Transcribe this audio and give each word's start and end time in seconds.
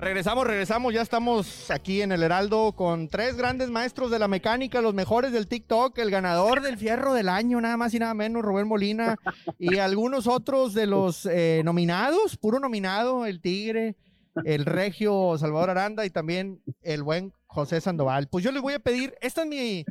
Regresamos, 0.00 0.46
regresamos, 0.46 0.94
ya 0.94 1.02
estamos 1.02 1.72
aquí 1.72 2.02
en 2.02 2.12
el 2.12 2.22
Heraldo 2.22 2.72
con 2.76 3.08
tres 3.08 3.36
grandes 3.36 3.68
maestros 3.68 4.12
de 4.12 4.20
la 4.20 4.28
mecánica, 4.28 4.80
los 4.80 4.94
mejores 4.94 5.32
del 5.32 5.48
TikTok, 5.48 5.98
el 5.98 6.12
ganador 6.12 6.62
del 6.62 6.76
fierro 6.76 7.14
del 7.14 7.28
año, 7.28 7.60
nada 7.60 7.76
más 7.76 7.92
y 7.94 7.98
nada 7.98 8.14
menos, 8.14 8.44
Rubén 8.44 8.68
Molina, 8.68 9.16
y 9.58 9.78
algunos 9.78 10.28
otros 10.28 10.72
de 10.72 10.86
los 10.86 11.26
eh, 11.26 11.62
nominados, 11.64 12.36
puro 12.36 12.60
nominado, 12.60 13.26
el 13.26 13.40
Tigre, 13.40 13.96
el 14.44 14.66
Regio 14.66 15.36
Salvador 15.36 15.70
Aranda 15.70 16.06
y 16.06 16.10
también 16.10 16.62
el 16.82 17.02
buen 17.02 17.32
José 17.46 17.80
Sandoval. 17.80 18.28
Pues 18.28 18.44
yo 18.44 18.52
les 18.52 18.62
voy 18.62 18.74
a 18.74 18.78
pedir, 18.78 19.16
esta 19.20 19.42
es 19.42 19.48
mi, 19.48 19.84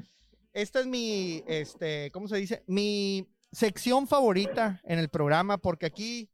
esta 0.53 0.79
es 0.79 0.87
mi, 0.87 1.43
este, 1.47 2.11
¿cómo 2.11 2.29
se 2.29 2.37
dice? 2.37 2.63
Mi 2.65 3.27
sección 3.51 4.07
favorita 4.07 4.81
en 4.83 4.99
el 4.99 5.09
programa, 5.09 5.57
porque 5.57 5.85
aquí 5.85 6.29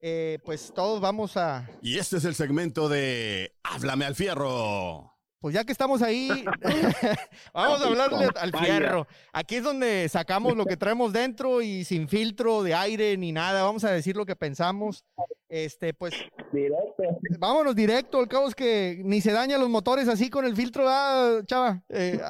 eh, 0.00 0.38
pues 0.44 0.72
todos 0.74 1.00
vamos 1.00 1.36
a... 1.36 1.68
Y 1.82 1.98
este 1.98 2.18
es 2.18 2.24
el 2.24 2.34
segmento 2.34 2.88
de 2.88 3.54
Háblame 3.62 4.04
al 4.04 4.14
fierro. 4.14 5.14
Pues 5.40 5.54
ya 5.54 5.64
que 5.64 5.72
estamos 5.72 6.02
ahí, 6.02 6.28
vamos 7.54 7.80
a 7.80 7.86
hablarle 7.86 8.28
al 8.36 8.52
fierro. 8.52 9.06
Aquí 9.32 9.56
es 9.56 9.62
donde 9.62 10.08
sacamos 10.08 10.56
lo 10.56 10.66
que 10.66 10.76
traemos 10.76 11.12
dentro 11.12 11.62
y 11.62 11.84
sin 11.84 12.08
filtro 12.08 12.62
de 12.62 12.74
aire 12.74 13.16
ni 13.16 13.30
nada. 13.30 13.62
Vamos 13.62 13.84
a 13.84 13.90
decir 13.90 14.16
lo 14.16 14.26
que 14.26 14.34
pensamos. 14.34 15.04
Este, 15.48 15.94
pues. 15.94 16.14
Directo. 16.52 17.02
Vámonos 17.38 17.74
directo. 17.74 18.20
El 18.20 18.28
cabo 18.28 18.48
es 18.48 18.54
que 18.54 19.00
ni 19.04 19.20
se 19.20 19.32
dañan 19.32 19.60
los 19.60 19.70
motores 19.70 20.08
así 20.08 20.28
con 20.28 20.44
el 20.44 20.54
filtro, 20.54 20.84
ah, 20.86 21.40
chava. 21.46 21.82
Eh, 21.88 22.20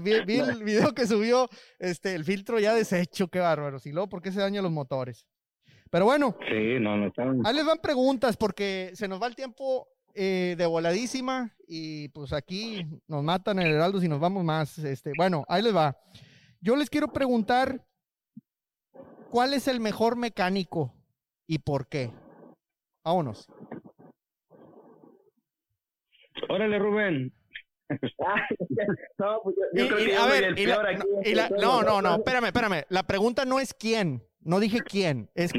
vi, 0.00 0.38
el 0.38 0.64
video 0.64 0.94
que 0.94 1.06
subió, 1.06 1.48
este, 1.78 2.14
el 2.14 2.24
filtro 2.24 2.58
ya 2.58 2.74
deshecho, 2.74 3.28
qué 3.28 3.40
bárbaro. 3.40 3.78
Si 3.78 3.92
luego, 3.92 4.08
¿por 4.08 4.22
qué 4.22 4.32
se 4.32 4.40
dañan 4.40 4.62
los 4.62 4.72
motores? 4.72 5.26
Pero 5.90 6.06
bueno. 6.06 6.36
Sí, 6.48 6.78
no, 6.80 6.96
no 6.96 7.08
están. 7.08 7.46
Ahí 7.46 7.54
les 7.54 7.66
van 7.66 7.78
preguntas 7.78 8.36
porque 8.36 8.92
se 8.94 9.06
nos 9.06 9.20
va 9.20 9.26
el 9.26 9.36
tiempo 9.36 9.88
eh, 10.14 10.54
de 10.56 10.66
voladísima 10.66 11.54
y 11.66 12.08
pues 12.08 12.32
aquí 12.32 12.86
nos 13.06 13.22
matan 13.22 13.58
el 13.58 13.72
Heraldo 13.72 14.00
si 14.00 14.08
nos 14.08 14.18
vamos 14.18 14.42
más. 14.44 14.78
Este, 14.78 15.12
bueno, 15.16 15.44
ahí 15.48 15.62
les 15.62 15.76
va. 15.76 15.96
Yo 16.60 16.76
les 16.76 16.88
quiero 16.88 17.12
preguntar 17.12 17.84
cuál 19.30 19.52
es 19.52 19.68
el 19.68 19.80
mejor 19.80 20.16
mecánico 20.16 20.94
y 21.46 21.58
por 21.58 21.88
qué. 21.88 22.10
Vámonos. 23.04 23.48
Órale, 26.48 26.78
Rubén. 26.78 27.32
no, 29.18 29.40
pues 29.42 29.56
no, 31.60 31.82
no, 31.82 32.00
no, 32.00 32.14
espérame, 32.14 32.44
espérame. 32.46 32.84
La 32.88 33.02
pregunta 33.02 33.44
no 33.44 33.60
es 33.60 33.74
quién. 33.74 34.22
No 34.40 34.60
dije 34.60 34.80
quién, 34.80 35.30
es 35.34 35.52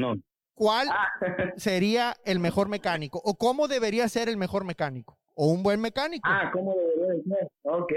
cuál 0.54 0.88
ah. 0.90 1.08
sería 1.56 2.14
el 2.24 2.38
mejor 2.38 2.68
mecánico 2.68 3.20
o 3.24 3.36
cómo 3.36 3.66
debería 3.66 4.08
ser 4.08 4.28
el 4.28 4.36
mejor 4.36 4.64
mecánico 4.64 5.18
o 5.34 5.48
un 5.48 5.62
buen 5.62 5.80
mecánico. 5.80 6.28
Ah, 6.30 6.50
cómo 6.52 6.74
debería 6.74 7.22
ser. 7.24 7.48
Ok. 7.62 7.92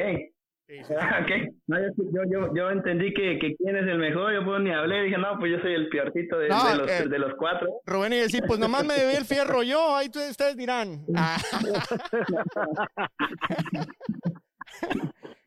Okay. 0.70 1.48
yo, 1.68 2.24
yo, 2.30 2.54
yo, 2.54 2.70
entendí 2.70 3.14
que, 3.14 3.40
que, 3.40 3.56
quién 3.56 3.78
es 3.78 3.88
el 3.88 4.00
mejor, 4.00 4.34
yo 4.34 4.44
pues 4.44 4.62
ni 4.62 4.70
hablé, 4.72 5.04
dije, 5.04 5.18
no, 5.18 5.40
pues 5.40 5.54
yo 5.54 5.62
soy 5.62 5.74
el 5.74 5.88
peorcito 5.88 6.38
de, 6.38 6.50
los, 6.50 6.92
eh, 6.92 7.08
de 7.08 7.20
los 7.20 7.36
cuatro. 7.36 7.80
Rubén 7.86 8.12
y 8.12 8.18
decir, 8.18 8.44
pues 8.46 8.60
nomás 8.60 8.86
me 8.86 8.96
debí 8.96 9.16
el 9.16 9.24
fierro 9.24 9.64
yo, 9.64 9.96
ahí 9.96 10.08
ustedes 10.08 10.58
dirán. 10.58 11.06
Ah. 11.16 11.38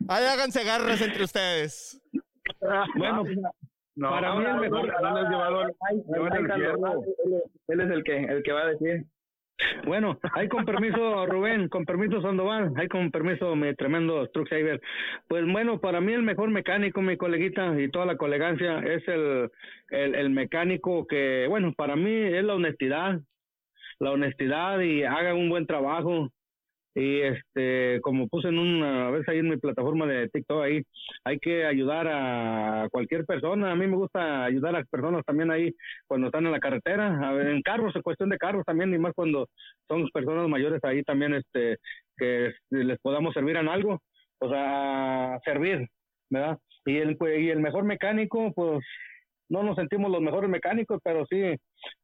ahí 0.08 0.24
háganse 0.24 0.64
garras 0.64 1.02
entre 1.02 1.24
ustedes. 1.24 2.00
Bueno, 2.96 3.22
pues, 3.22 3.36
para 4.00 4.34
mí 4.36 4.44
el 4.46 4.56
mejor 4.56 4.88
él 7.68 7.80
es 7.80 7.90
el 7.90 8.04
que, 8.04 8.24
el 8.24 8.42
que 8.42 8.52
va 8.52 8.62
a 8.62 8.68
decir. 8.68 9.04
Bueno, 9.84 10.18
hay 10.34 10.48
con 10.48 10.64
permiso 10.64 11.26
Rubén, 11.26 11.68
con 11.68 11.84
permiso 11.84 12.20
Sandoval, 12.20 12.72
hay 12.76 12.88
con 12.88 13.10
permiso 13.10 13.54
mi 13.56 13.74
tremendo 13.74 14.26
Truck 14.28 14.48
Saver. 14.48 14.80
Pues 15.28 15.44
bueno, 15.50 15.80
para 15.80 16.00
mí 16.00 16.12
el 16.12 16.22
mejor 16.22 16.50
mecánico, 16.50 17.02
mi 17.02 17.16
coleguita 17.16 17.80
y 17.80 17.90
toda 17.90 18.06
la 18.06 18.16
colegancia 18.16 18.78
es 18.80 19.06
el, 19.08 19.50
el, 19.90 20.14
el 20.14 20.30
mecánico 20.30 21.06
que, 21.06 21.46
bueno, 21.48 21.72
para 21.74 21.96
mí 21.96 22.12
es 22.12 22.44
la 22.44 22.54
honestidad, 22.54 23.20
la 23.98 24.12
honestidad 24.12 24.80
y 24.80 25.02
haga 25.02 25.34
un 25.34 25.48
buen 25.48 25.66
trabajo, 25.66 26.30
y 26.94 27.20
este 27.20 28.00
como 28.02 28.28
puse 28.28 28.48
en 28.48 28.58
una 28.58 29.10
veces 29.10 29.28
ahí 29.28 29.38
en 29.38 29.50
mi 29.50 29.56
plataforma 29.56 30.06
de 30.06 30.28
TikTok 30.28 30.62
ahí 30.62 30.82
hay 31.24 31.38
que 31.38 31.64
ayudar 31.64 32.08
a 32.08 32.88
cualquier 32.90 33.24
persona. 33.24 33.70
A 33.70 33.76
mí 33.76 33.86
me 33.86 33.96
gusta 33.96 34.44
ayudar 34.44 34.74
a 34.76 34.84
personas 34.84 35.24
también 35.24 35.50
ahí 35.50 35.72
cuando 36.08 36.26
están 36.28 36.46
en 36.46 36.52
la 36.52 36.60
carretera. 36.60 37.28
A 37.28 37.32
ver, 37.32 37.48
en 37.48 37.62
carros 37.62 37.94
en 37.94 38.02
cuestión 38.02 38.28
de 38.30 38.38
carros 38.38 38.64
también 38.64 38.92
y 38.92 38.98
más 38.98 39.14
cuando 39.14 39.46
son 39.88 40.08
personas 40.12 40.48
mayores 40.48 40.80
ahí 40.82 41.02
también 41.02 41.34
este 41.34 41.76
que 42.16 42.52
les 42.70 42.98
podamos 43.00 43.34
servir 43.34 43.56
en 43.56 43.68
algo 43.68 44.00
o 44.40 44.48
sea 44.48 45.38
servir 45.44 45.88
verdad 46.28 46.58
y 46.84 46.96
el 46.96 47.16
y 47.38 47.48
el 47.50 47.60
mejor 47.60 47.84
mecánico 47.84 48.52
pues 48.54 48.84
no 49.48 49.62
nos 49.62 49.76
sentimos 49.76 50.10
los 50.10 50.20
mejores 50.20 50.50
mecánicos 50.50 51.00
pero 51.02 51.24
sí 51.26 51.42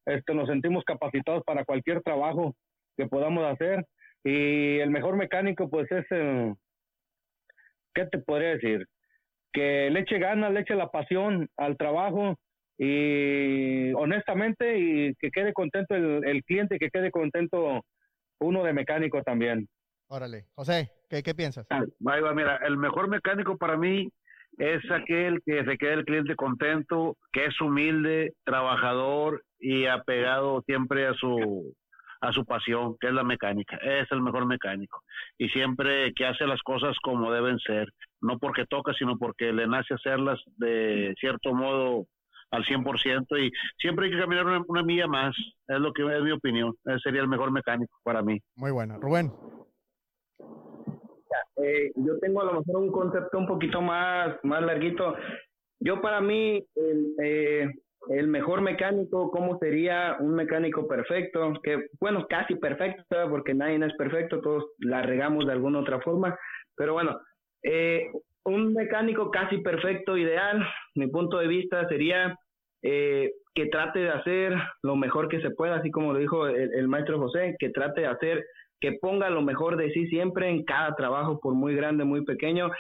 este 0.07 0.35
nos 0.35 0.49
sentimos 0.49 0.85
capacitados 0.85 1.43
para 1.45 1.65
cualquier 1.65 2.03
trabajo 2.03 2.55
que 2.97 3.07
podamos 3.07 3.45
hacer 3.45 3.85
y 4.27 4.81
el 4.81 4.91
mejor 4.91 5.17
mecánico, 5.17 5.71
pues 5.71 5.91
es, 5.93 6.05
eh, 6.11 6.53
¿qué 7.95 8.07
te 8.07 8.19
podría 8.19 8.57
decir? 8.57 8.85
Que 9.53 9.89
le 9.89 10.01
eche 10.01 10.19
ganas, 10.19 10.53
le 10.53 10.61
eche 10.61 10.75
la 10.75 10.91
pasión 10.91 11.49
al 11.57 11.77
trabajo 11.77 12.37
y 12.77 13.93
honestamente 13.93 14.79
y 14.79 15.15
que 15.15 15.31
quede 15.31 15.53
contento 15.53 15.95
el, 15.95 16.27
el 16.27 16.43
cliente, 16.43 16.81
que 16.81 16.91
quede 16.91 17.13
contento 17.13 17.85
uno 18.41 18.65
de 18.65 18.73
mecánico 18.73 19.23
también. 19.23 19.69
Órale, 20.09 20.47
José, 20.57 20.91
¿qué, 21.09 21.23
qué 21.23 21.33
piensas? 21.33 21.65
Ah, 21.71 21.85
va, 22.05 22.35
mira, 22.35 22.57
el 22.67 22.77
mejor 22.77 23.09
mecánico 23.09 23.57
para 23.57 23.77
mí 23.77 24.09
es 24.59 24.83
aquel 24.91 25.41
que 25.47 25.65
se 25.65 25.79
quede 25.79 25.93
el 25.93 26.05
cliente 26.05 26.35
contento, 26.35 27.17
que 27.33 27.45
es 27.45 27.61
humilde, 27.61 28.33
trabajador 28.45 29.45
y 29.61 29.87
apegado 29.87 30.63
siempre 30.63 31.07
a 31.07 31.15
su 31.15 31.73
a 32.21 32.33
su 32.33 32.45
pasión, 32.45 32.97
que 33.01 33.09
es 33.09 33.13
la 33.13 33.25
mecánica. 33.25 33.77
Es 33.77 34.11
el 34.11 34.23
mejor 34.23 34.47
mecánico. 34.47 35.03
Y 35.39 35.49
siempre 35.49 36.13
que 36.15 36.27
hace 36.27 36.47
las 36.47 36.63
cosas 36.63 36.97
como 37.03 37.33
deben 37.33 37.59
ser, 37.59 37.89
no 38.21 38.39
porque 38.39 38.65
toca, 38.67 38.93
sino 38.95 39.19
porque 39.19 39.53
le 39.53 39.67
nace 39.67 39.95
hacerlas 39.95 40.41
de 40.57 41.15
cierto 41.19 41.55
modo 41.55 42.07
al 42.51 42.65
100% 42.65 43.45
y 43.45 43.51
siempre 43.79 44.07
hay 44.07 44.13
que 44.13 44.21
caminar 44.21 44.47
una, 44.69 44.83
milla 44.83 45.07
más, 45.07 45.37
es 45.67 45.79
lo 45.79 45.93
que 45.93 46.03
es 46.03 46.23
mi 46.23 46.31
opinión, 46.31 46.75
Ese 46.85 47.01
sería 47.01 47.21
el 47.21 47.29
mejor 47.29 47.51
mecánico 47.51 47.99
para 48.03 48.23
mí. 48.23 48.41
Muy 48.55 48.71
bueno, 48.71 48.99
Rubén. 49.01 49.33
Eh, 51.57 51.93
yo 51.97 52.19
tengo 52.21 52.43
a 52.43 52.45
lo 52.45 52.61
mejor 52.61 52.77
un 52.77 52.93
concepto 52.93 53.39
un 53.39 53.47
poquito 53.47 53.81
más, 53.81 54.37
más 54.43 54.63
larguito. 54.63 55.15
Yo 55.81 56.01
para 56.01 56.21
mí, 56.21 56.65
eh, 57.23 57.71
el 58.09 58.29
mejor 58.29 58.61
mecánico, 58.61 59.31
cómo 59.31 59.59
sería 59.59 60.17
un 60.21 60.35
mecánico 60.35 60.87
perfecto, 60.87 61.53
que 61.63 61.87
bueno, 62.01 62.27
casi 62.29 62.55
perfecto, 62.57 63.17
porque 63.29 63.55
nadie 63.55 63.85
es 63.85 63.95
perfecto, 63.97 64.41
todos 64.41 64.65
la 64.79 65.03
regamos 65.03 65.47
de 65.47 65.53
alguna 65.53 65.81
otra 65.81 66.01
forma, 66.01 66.37
pero 66.77 66.93
bueno, 66.93 67.19
eh, 67.63 68.11
un 68.45 68.73
mecánico 68.73 69.31
casi 69.31 69.59
perfecto, 69.59 70.17
ideal, 70.17 70.65
mi 70.95 71.09
punto 71.09 71.39
de 71.39 71.49
vista 71.49 71.89
sería 71.89 72.37
eh, 72.83 73.33
que 73.55 73.67
trate 73.67 74.01
de 74.01 74.11
hacer 74.11 74.55
lo 74.83 74.97
mejor 74.97 75.29
que 75.29 75.41
se 75.41 75.51
pueda, 75.51 75.77
así 75.77 75.91
como 75.91 76.13
lo 76.13 76.19
dijo 76.19 76.47
el, 76.47 76.73
el 76.75 76.89
maestro 76.89 77.19
José, 77.19 77.57
que 77.59 77.71
trate 77.71 78.03
de 78.03 78.07
hacer, 78.07 78.45
que 78.81 78.93
ponga 79.01 79.31
lo 79.31 79.43
mejor 79.43 79.77
de 79.77 79.91
sí 79.91 80.07
siempre 80.09 80.49
en 80.49 80.65
cada 80.65 80.95
trabajo, 80.95 81.41
por 81.41 81.55
muy 81.55 81.75
grande, 81.75 82.05
muy 82.05 82.25
pequeño, 82.25 82.71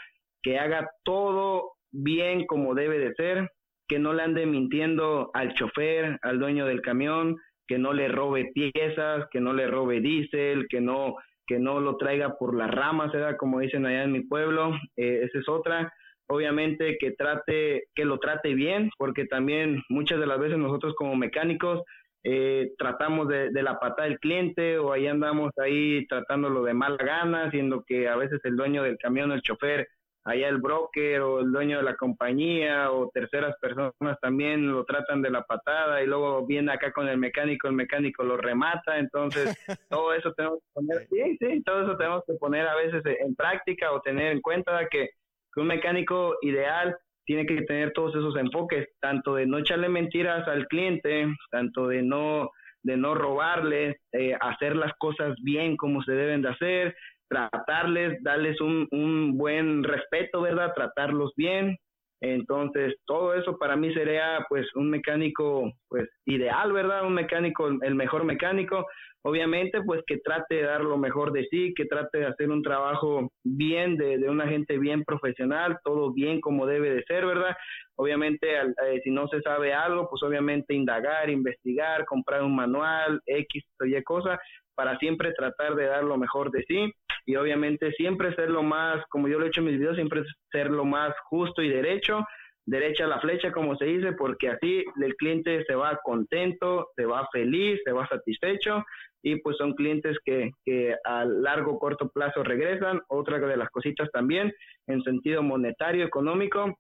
que 0.43 0.59
haga 0.59 0.89
todo 1.05 1.73
bien 1.91 2.47
como 2.47 2.75
debe 2.75 2.99
de 2.99 3.15
ser, 3.15 3.51
que 3.89 3.99
no 3.99 4.13
le 4.13 4.23
ande 4.23 4.47
mintiendo 4.47 5.31
al 5.35 5.55
chofer, 5.55 6.19
al 6.23 6.39
dueño 6.39 6.67
del 6.67 6.83
camión, 6.83 7.37
que 7.67 7.79
no 7.79 7.93
le 7.93 8.09
robe 8.09 8.51
piezas, 8.55 9.27
que 9.31 9.41
no 9.41 9.53
le 9.53 9.67
robe 9.67 10.01
diésel, 10.01 10.67
que 10.69 10.81
no 10.81 11.17
que 11.47 11.59
no 11.59 11.81
lo 11.81 11.97
traiga 11.97 12.37
por 12.37 12.57
las 12.57 12.71
ramas, 12.71 13.13
¿verdad? 13.13 13.37
como 13.37 13.61
dicen 13.61 13.87
allá 13.87 14.03
en 14.03 14.13
mi 14.13 14.23
pueblo, 14.23 14.75
eh, 14.97 15.21
esa 15.23 15.39
es 15.39 15.49
otra. 15.49 15.93
Obviamente 16.29 16.99
que 16.99 17.13
trate, 17.13 17.85
que 17.95 18.05
lo 18.05 18.19
trate 18.19 18.55
bien, 18.55 18.91
porque 18.99 19.27
también 19.27 19.81
muchas 19.89 20.19
de 20.19 20.27
las 20.27 20.41
veces 20.41 20.59
nosotros 20.59 20.95
como 20.97 21.15
mecánicos 21.15 21.83
eh, 22.25 22.73
tratamos 22.79 23.29
de, 23.29 23.51
de, 23.51 23.63
la 23.63 23.79
pata 23.79 24.03
del 24.03 24.19
cliente 24.19 24.79
o 24.79 24.93
ahí 24.93 25.07
andamos 25.07 25.53
ahí 25.59 26.05
tratándolo 26.09 26.65
de 26.65 26.75
mala 26.75 26.97
gana, 26.97 27.49
siendo 27.53 27.85
que 27.87 28.09
a 28.09 28.17
veces 28.17 28.41
el 28.43 28.57
dueño 28.57 28.83
del 28.83 28.99
camión, 28.99 29.31
el 29.31 29.43
chofer, 29.43 29.87
allá 30.27 30.49
el 30.49 30.59
broker 30.59 31.21
o 31.21 31.41
el 31.41 31.53
dueño 31.53 31.79
de 31.79 31.85
la 31.85 31.97
compañía 31.97 32.91
o 32.91 33.09
terceras 33.11 33.55
personas 33.61 34.19
también 34.21 34.71
lo 34.71 34.85
tratan 34.85 35.23
de 35.23 35.31
la 35.31 35.43
patada 35.43 36.03
y 36.03 36.07
luego 36.07 36.45
viene 36.45 36.73
acá 36.73 36.93
con 36.93 37.09
el 37.09 37.17
mecánico, 37.17 37.69
el 37.69 37.75
mecánico 37.75 38.25
lo 38.25 38.37
remata, 38.37 38.99
entonces 38.99 39.57
todo 39.89 40.13
eso 40.13 40.33
tenemos 40.35 40.59
que 40.59 40.67
poner, 40.75 41.07
sí, 41.09 41.37
sí, 41.39 41.63
todo 41.63 41.83
eso 41.83 41.97
tenemos 41.97 42.25
que 42.27 42.35
poner 42.35 42.67
a 42.67 42.75
veces 42.75 43.03
en 43.21 43.37
práctica 43.37 43.93
o 43.93 44.01
tener 44.01 44.33
en 44.33 44.41
cuenta 44.41 44.89
que, 44.91 45.11
un 45.57 45.69
mecánico 45.69 46.37
ideal 46.43 46.99
tiene 47.25 47.47
que 47.47 47.63
tener 47.63 47.95
todos 47.95 48.15
esos 48.15 48.37
enfoques, 48.37 48.89
tanto 49.01 49.37
de 49.37 49.47
no 49.47 49.57
echarle 49.57 49.89
mentiras 49.89 50.47
al 50.49 50.67
cliente, 50.67 51.29
tanto 51.51 51.89
de 51.89 52.03
no 52.03 52.51
de 52.83 52.99
no 52.99 53.15
robarles, 53.15 53.97
eh, 54.13 54.37
hacer 54.39 54.77
las 54.77 54.93
cosas 54.99 55.35
bien 55.43 55.79
como 55.79 56.03
se 56.03 56.13
deben 56.13 56.43
de 56.43 56.51
hacer, 56.51 56.95
tratarles, 57.29 58.23
darles 58.23 58.61
un, 58.61 58.89
un 58.91 59.37
buen 59.37 59.83
respeto, 59.85 60.43
¿verdad? 60.43 60.73
Tratarlos 60.75 61.33
bien, 61.37 61.77
entonces, 62.21 62.95
todo 63.07 63.35
eso 63.35 63.59
para 63.59 63.77
mí 63.77 63.93
sería 63.93 64.45
pues 64.49 64.67
un 64.75 64.89
mecánico 64.89 65.71
pues 65.89 66.09
ideal, 66.25 66.73
¿verdad? 66.73 67.07
Un 67.07 67.15
mecánico, 67.15 67.69
el 67.69 67.95
mejor 67.95 68.25
mecánico. 68.25 68.87
Obviamente, 69.23 69.83
pues 69.83 70.03
que 70.07 70.19
trate 70.19 70.55
de 70.55 70.63
dar 70.63 70.83
lo 70.83 70.97
mejor 70.97 71.33
de 71.33 71.47
sí, 71.51 71.75
que 71.77 71.85
trate 71.85 72.19
de 72.19 72.27
hacer 72.27 72.49
un 72.49 72.63
trabajo 72.63 73.33
bien, 73.45 73.97
de, 73.97 74.19
de 74.19 74.31
una 74.31 74.47
gente 74.47 74.79
bien 74.79 75.05
profesional, 75.05 75.79
todo 75.85 76.13
bien 76.13 76.41
como 76.41 76.65
debe 76.65 76.95
de 76.95 77.03
ser, 77.05 77.27
¿verdad? 77.27 77.55
Obviamente, 77.97 78.57
eh, 78.57 79.01
si 79.03 79.11
no 79.11 79.27
se 79.29 79.41
sabe 79.43 79.75
algo, 79.75 80.09
pues 80.09 80.23
obviamente 80.23 80.75
indagar, 80.75 81.29
investigar, 81.29 82.05
comprar 82.07 82.43
un 82.43 82.55
manual, 82.55 83.21
X 83.27 83.65
o 83.81 83.85
Y 83.85 84.01
cosa, 84.05 84.39
para 84.77 84.99
siempre 84.99 85.33
tratar 85.33 85.75
de 85.75 85.87
dar 85.87 86.05
lo 86.05 86.17
mejor 86.17 86.51
de 86.53 86.65
sí 86.69 86.93
y 87.25 87.35
obviamente 87.37 87.91
siempre 87.93 88.35
ser 88.37 88.51
lo 88.51 88.63
más, 88.63 89.05
como 89.09 89.27
yo 89.27 89.39
lo 89.39 89.47
he 89.47 89.49
hecho 89.49 89.61
en 89.61 89.67
mis 89.67 89.79
videos, 89.79 89.97
siempre 89.97 90.23
ser 90.53 90.71
lo 90.71 90.85
más 90.85 91.13
justo 91.29 91.63
y 91.63 91.69
derecho, 91.69 92.25
derecha 92.67 93.05
a 93.05 93.09
la 93.09 93.21
flecha, 93.21 93.53
como 93.53 93.77
se 93.77 93.87
dice, 93.87 94.13
porque 94.13 94.51
así 94.51 94.85
el 95.03 95.17
cliente 95.17 95.65
se 95.65 95.75
va 95.75 95.99
contento, 96.05 96.89
se 96.95 97.05
va 97.05 97.27
feliz, 97.33 97.81
se 97.85 97.93
va 97.93 98.07
satisfecho 98.07 98.85
y 99.23 99.37
pues 99.41 99.57
son 99.57 99.75
clientes 99.75 100.17
que, 100.25 100.51
que 100.65 100.95
a 101.05 101.25
largo, 101.25 101.79
corto 101.79 102.09
plazo 102.09 102.45
regresan. 102.45 103.01
Otra 103.09 103.39
de 103.41 103.57
las 103.57 103.71
cositas 103.71 104.09
también, 104.13 104.53
en 104.87 105.03
sentido 105.03 105.43
monetario, 105.43 106.05
económico, 106.05 106.79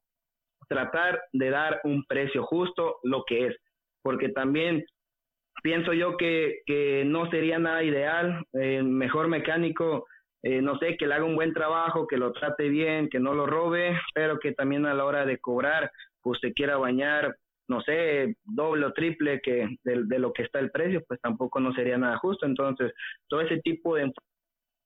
tratar 0.68 1.20
de 1.32 1.50
dar 1.50 1.80
un 1.84 2.04
precio 2.04 2.44
justo, 2.44 2.98
lo 3.02 3.24
que 3.24 3.46
es, 3.46 3.56
porque 4.02 4.28
también 4.28 4.84
pienso 5.62 5.92
yo 5.92 6.16
que, 6.16 6.60
que 6.66 7.04
no 7.06 7.30
sería 7.30 7.58
nada 7.58 7.82
ideal, 7.82 8.44
el 8.52 8.84
mejor 8.84 9.28
mecánico 9.28 10.06
eh, 10.48 10.62
no 10.62 10.78
sé, 10.78 10.96
que 10.96 11.08
le 11.08 11.14
haga 11.14 11.24
un 11.24 11.34
buen 11.34 11.52
trabajo, 11.52 12.06
que 12.06 12.16
lo 12.16 12.32
trate 12.32 12.68
bien, 12.68 13.08
que 13.08 13.18
no 13.18 13.34
lo 13.34 13.46
robe, 13.46 13.98
pero 14.14 14.38
que 14.38 14.52
también 14.52 14.86
a 14.86 14.94
la 14.94 15.04
hora 15.04 15.26
de 15.26 15.38
cobrar, 15.38 15.90
pues 16.22 16.38
se 16.40 16.52
quiera 16.52 16.76
bañar, 16.76 17.36
no 17.66 17.80
sé, 17.80 18.36
doble 18.44 18.86
o 18.86 18.92
triple 18.92 19.40
que 19.40 19.66
de, 19.82 20.18
lo 20.20 20.32
que 20.32 20.44
está 20.44 20.60
el 20.60 20.70
precio, 20.70 21.02
pues 21.08 21.20
tampoco 21.20 21.58
no 21.58 21.72
sería 21.72 21.98
nada 21.98 22.18
justo. 22.18 22.46
Entonces, 22.46 22.92
todo 23.26 23.40
ese 23.40 23.58
tipo 23.58 23.96
de 23.96 24.12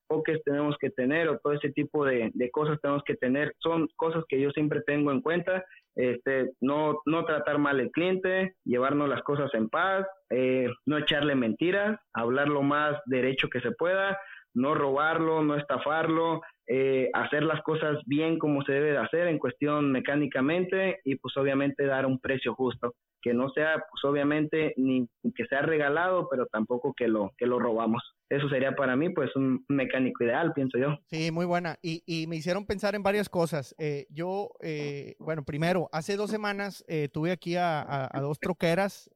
enfoques 0.09 0.43
tenemos 0.45 0.79
que 0.81 0.89
tener 0.89 1.29
o 1.29 1.39
todo 1.41 1.53
ese 1.53 1.71
tipo 1.73 2.07
de, 2.07 2.33
cosas 2.51 2.81
tenemos 2.81 3.03
que 3.05 3.17
tener, 3.17 3.55
son 3.59 3.87
cosas 3.97 4.25
que 4.31 4.41
yo 4.41 4.51
siempre 4.53 4.81
tengo 4.87 5.13
en 5.13 5.21
cuenta, 5.21 5.63
este, 5.95 6.51
no, 6.61 7.01
no 7.07 7.25
tratar 7.25 7.59
mal 7.59 7.81
al 7.81 7.91
cliente, 7.91 8.55
llevarnos 8.65 9.09
las 9.09 9.23
cosas 9.23 9.53
en 9.55 9.69
paz, 9.69 10.07
eh, 10.31 10.69
no 10.87 10.99
echarle 10.99 11.35
mentiras, 11.35 11.99
hablar 12.13 12.49
lo 12.49 12.63
más 12.63 12.99
derecho 13.07 13.49
que 13.49 13.61
se 13.61 13.73
pueda, 13.73 14.19
no 14.55 14.75
robarlo, 14.75 15.43
no 15.43 15.57
estafarlo, 15.57 16.43
eh, 16.67 17.11
hacer 17.15 17.43
las 17.43 17.63
cosas 17.63 17.99
bien 18.07 18.39
como 18.39 18.63
se 18.63 18.73
debe 18.73 18.93
de 18.93 18.99
hacer 18.99 19.27
en 19.27 19.39
cuestión 19.39 19.91
mecánicamente 19.91 21.01
y 21.05 21.17
pues 21.17 21.37
obviamente 21.37 21.85
dar 21.85 22.07
un 22.07 22.21
precio 22.21 22.55
justo, 22.55 22.95
que 23.23 23.35
no 23.35 23.51
sea 23.51 23.85
pues 23.91 24.05
obviamente 24.05 24.75
ni 24.77 25.09
que 25.35 25.47
sea 25.47 25.63
regalado, 25.63 26.29
pero 26.31 26.47
tampoco 26.47 26.95
que 26.97 27.09
lo, 27.09 27.33
que 27.37 27.47
lo 27.47 27.59
robamos. 27.59 28.03
Eso 28.29 28.49
sería 28.49 28.77
para 28.77 28.95
mí 28.95 29.11
pues 29.11 29.35
un 29.35 29.65
mecánico 29.69 30.23
ideal, 30.23 30.53
pienso 30.53 30.79
yo. 30.79 30.97
Sí, 31.07 31.33
muy 31.33 31.45
buena. 31.45 31.77
Y, 31.83 32.05
y 32.07 32.29
me 32.29 32.37
hicieron 32.37 32.65
pensar 32.65 32.95
en 32.95 33.03
varias 33.03 33.29
cosas. 33.29 33.75
Eh, 33.77 34.07
yo, 34.09 34.51
eh, 34.61 35.17
bueno, 35.19 35.45
primero, 35.45 35.89
hace 35.93 36.17
dos 36.17 36.31
semanas 36.31 36.85
tuve 37.13 37.33
aquí 37.33 37.57
a, 37.57 38.09
a 38.13 38.21
dos 38.21 38.39
troqueras, 38.39 39.11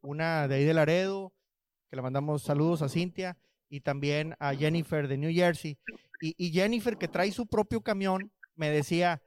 una 0.00 0.48
de 0.48 0.54
ahí 0.54 0.64
de 0.64 0.72
Laredo, 0.72 1.34
que 1.90 1.96
le 1.96 2.02
mandamos 2.02 2.42
saludos 2.42 2.80
a 2.80 2.88
Cintia, 2.88 3.36
y 3.68 3.80
también 3.80 4.34
a 4.38 4.54
Jennifer 4.54 5.08
de 5.08 5.18
New 5.18 5.32
Jersey. 5.32 5.78
Y, 6.20 6.52
Jennifer, 6.52 6.96
que 6.96 7.08
trae 7.08 7.32
su 7.32 7.46
propio 7.46 7.82
camión, 7.82 8.32
me 8.56 8.70
decía, 8.70 9.22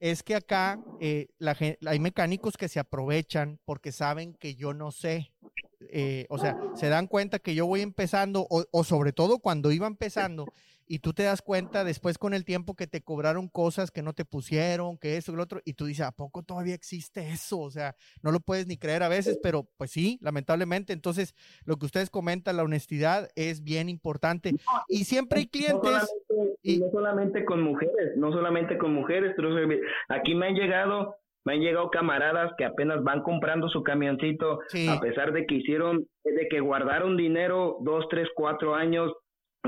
es 0.00 0.22
que 0.22 0.34
acá 0.34 0.80
eh, 1.00 1.28
la, 1.38 1.56
hay 1.86 1.98
mecánicos 2.00 2.56
que 2.56 2.68
se 2.68 2.80
aprovechan 2.80 3.60
porque 3.64 3.92
saben 3.92 4.34
que 4.34 4.56
yo 4.56 4.74
no 4.74 4.90
sé. 4.90 5.32
Eh, 5.92 6.26
o 6.28 6.38
sea, 6.38 6.58
se 6.74 6.88
dan 6.88 7.06
cuenta 7.06 7.38
que 7.38 7.54
yo 7.54 7.66
voy 7.66 7.82
empezando, 7.82 8.46
o, 8.50 8.64
o 8.70 8.84
sobre 8.84 9.12
todo 9.12 9.38
cuando 9.38 9.70
iba 9.70 9.86
empezando, 9.86 10.46
y 10.90 10.98
tú 10.98 11.12
te 11.12 11.22
das 11.22 11.40
cuenta 11.40 11.84
después 11.84 12.18
con 12.18 12.34
el 12.34 12.44
tiempo 12.44 12.74
que 12.74 12.88
te 12.88 13.00
cobraron 13.00 13.46
cosas 13.46 13.92
que 13.92 14.02
no 14.02 14.12
te 14.12 14.24
pusieron, 14.24 14.98
que 14.98 15.16
eso 15.16 15.30
y 15.30 15.36
lo 15.36 15.44
otro, 15.44 15.60
y 15.64 15.74
tú 15.74 15.84
dices, 15.84 16.04
¿a 16.04 16.10
poco 16.10 16.42
todavía 16.42 16.74
existe 16.74 17.28
eso? 17.28 17.60
O 17.60 17.70
sea, 17.70 17.94
no 18.24 18.32
lo 18.32 18.40
puedes 18.40 18.66
ni 18.66 18.76
creer 18.76 19.04
a 19.04 19.08
veces, 19.08 19.38
pero 19.40 19.68
pues 19.76 19.92
sí, 19.92 20.18
lamentablemente. 20.20 20.92
Entonces, 20.92 21.36
lo 21.64 21.76
que 21.76 21.86
ustedes 21.86 22.10
comentan, 22.10 22.56
la 22.56 22.64
honestidad 22.64 23.28
es 23.36 23.62
bien 23.62 23.88
importante. 23.88 24.50
y 24.88 25.04
siempre 25.04 25.38
hay 25.38 25.46
clientes... 25.46 26.12
y 26.60 26.78
no 26.78 26.90
solamente 26.90 27.44
con 27.44 27.62
mujeres, 27.62 28.16
no 28.16 28.32
solamente 28.32 28.76
con 28.76 28.92
mujeres, 28.92 29.32
pero 29.36 29.50
aquí 30.08 30.34
me 30.34 30.48
han 30.48 30.54
llegado 30.54 31.14
me 31.44 31.54
han 31.54 31.60
llegado 31.60 31.88
camaradas 31.90 32.52
que 32.58 32.64
apenas 32.64 33.02
van 33.02 33.22
comprando 33.22 33.68
su 33.68 33.82
camioncito, 33.84 34.58
a 34.90 35.00
pesar 35.00 35.32
de 35.32 35.46
que 35.46 35.54
hicieron, 35.54 36.06
de 36.24 36.48
que 36.50 36.58
guardaron 36.60 37.16
dinero 37.16 37.78
dos, 37.80 38.06
tres, 38.10 38.28
cuatro 38.34 38.74
años 38.74 39.12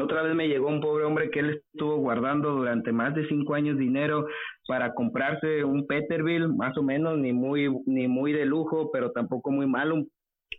otra 0.01 0.23
vez 0.23 0.35
me 0.35 0.49
llegó 0.49 0.69
un 0.69 0.81
pobre 0.81 1.05
hombre 1.05 1.31
que 1.31 1.41
él 1.41 1.63
estuvo 1.73 1.97
guardando 1.97 2.53
durante 2.53 2.93
más 2.93 3.15
de 3.15 3.27
cinco 3.29 3.55
años 3.55 3.77
dinero 3.77 4.27
para 4.67 4.95
comprarse 4.95 5.65
un 5.65 5.87
Peterbilt, 5.87 6.49
más 6.49 6.77
o 6.79 6.83
menos, 6.83 7.19
ni 7.19 7.33
muy, 7.33 7.69
ni 7.87 8.09
muy 8.09 8.33
de 8.33 8.47
lujo, 8.47 8.91
pero 8.91 9.13
tampoco 9.13 9.51
muy 9.51 9.67
malo, 9.67 9.97
un 9.97 10.09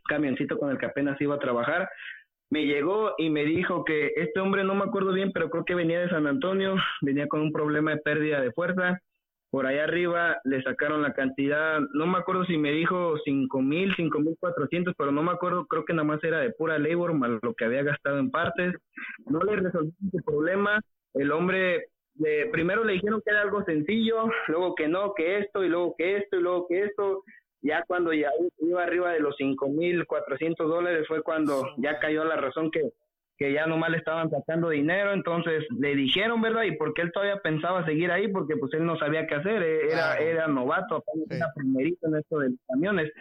camioncito 0.07 0.57
con 0.57 0.69
el 0.69 0.77
que 0.77 0.85
apenas 0.85 1.19
iba 1.19 1.35
a 1.35 1.39
trabajar. 1.39 1.89
Me 2.51 2.65
llegó 2.65 3.13
y 3.17 3.31
me 3.31 3.43
dijo 3.45 3.83
que 3.83 4.11
este 4.15 4.39
hombre, 4.39 4.63
no 4.63 4.75
me 4.75 4.83
acuerdo 4.83 5.11
bien, 5.13 5.31
pero 5.33 5.49
creo 5.49 5.65
que 5.65 5.73
venía 5.73 6.01
de 6.01 6.09
San 6.09 6.27
Antonio, 6.27 6.75
venía 7.01 7.27
con 7.27 7.41
un 7.41 7.51
problema 7.51 7.91
de 7.91 8.01
pérdida 8.01 8.39
de 8.39 8.51
fuerza, 8.51 8.99
por 9.53 9.67
ahí 9.67 9.77
arriba 9.77 10.41
le 10.45 10.63
sacaron 10.63 11.03
la 11.03 11.13
cantidad, 11.13 11.79
no 11.93 12.07
me 12.07 12.17
acuerdo 12.17 12.43
si 12.45 12.57
me 12.57 12.71
dijo 12.71 13.19
cinco 13.23 13.61
mil, 13.61 13.93
cinco 13.95 14.17
mil 14.17 14.35
cuatrocientos, 14.39 14.95
pero 14.97 15.11
no 15.11 15.21
me 15.21 15.31
acuerdo, 15.31 15.67
creo 15.67 15.85
que 15.85 15.93
nada 15.93 16.05
más 16.05 16.23
era 16.23 16.39
de 16.39 16.49
pura 16.49 16.79
labor, 16.79 17.13
más 17.13 17.29
lo 17.39 17.53
que 17.53 17.65
había 17.65 17.83
gastado 17.83 18.17
en 18.17 18.31
partes. 18.31 18.73
No 19.27 19.39
le 19.41 19.57
resolvió 19.57 19.91
su 20.11 20.23
problema. 20.25 20.81
El 21.13 21.31
hombre, 21.31 21.89
primero 22.51 22.83
le 22.83 22.93
dijeron 22.93 23.21
que 23.23 23.29
era 23.29 23.41
algo 23.43 23.63
sencillo, 23.63 24.25
luego 24.47 24.73
que 24.73 24.87
no, 24.87 25.13
que 25.13 25.37
esto, 25.37 25.63
y 25.63 25.69
luego 25.69 25.93
que 25.99 26.17
esto, 26.17 26.37
y 26.37 26.41
luego 26.41 26.65
que 26.67 26.85
esto. 26.85 27.23
Ya 27.61 27.83
cuando 27.85 28.11
ya 28.11 28.31
iba 28.57 28.81
arriba 28.81 29.11
de 29.11 29.19
los 29.19 29.35
cinco 29.37 29.69
mil 29.69 30.07
cuatrocientos 30.07 30.67
dólares 30.67 31.07
fue 31.07 31.21
cuando 31.21 31.63
ya 31.77 31.99
cayó 31.99 32.25
la 32.25 32.37
razón 32.37 32.71
que 32.71 32.81
que 33.37 33.51
ya 33.51 33.65
nomás 33.65 33.89
le 33.89 33.97
estaban 33.97 34.29
sacando 34.29 34.69
dinero, 34.69 35.13
entonces 35.13 35.65
le 35.77 35.95
dijeron, 35.95 36.41
¿verdad? 36.41 36.63
Y 36.63 36.75
porque 36.75 37.01
él 37.01 37.11
todavía 37.11 37.37
pensaba 37.41 37.85
seguir 37.85 38.11
ahí, 38.11 38.27
porque 38.27 38.55
pues 38.57 38.73
él 38.73 38.85
no 38.85 38.97
sabía 38.97 39.25
qué 39.25 39.35
hacer, 39.35 39.63
eh, 39.63 39.91
era, 39.91 40.17
era 40.17 40.47
novato, 40.47 41.03
era 41.29 41.51
primerito 41.55 42.07
en 42.07 42.17
esto 42.17 42.39
de 42.39 42.49
los 42.49 42.59
camiones. 42.67 43.11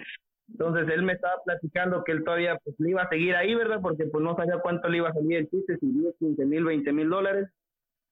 Entonces 0.51 0.87
él 0.89 1.03
me 1.03 1.15
estaba 1.15 1.37
platicando 1.45 2.05
que 2.05 2.13
él 2.13 2.25
todavía 2.25 2.59
pues 2.63 2.79
le 2.79 2.91
iba 2.91 3.03
a 3.03 3.09
seguir 3.09 3.35
ahí, 3.37 3.55
¿verdad? 3.55 3.81
Porque 3.81 4.05
pues 4.05 4.23
no 4.23 4.37
sabía 4.37 4.59
cuánto 4.59 4.89
le 4.89 4.99
iba 4.99 5.09
a 5.09 5.15
salir 5.15 5.39
el 5.39 5.49
chiste, 5.49 5.79
si 5.79 5.87
10, 5.87 6.15
15 6.19 6.45
mil, 6.45 6.65
20 6.65 6.93
mil 6.93 7.09
dólares. 7.09 7.49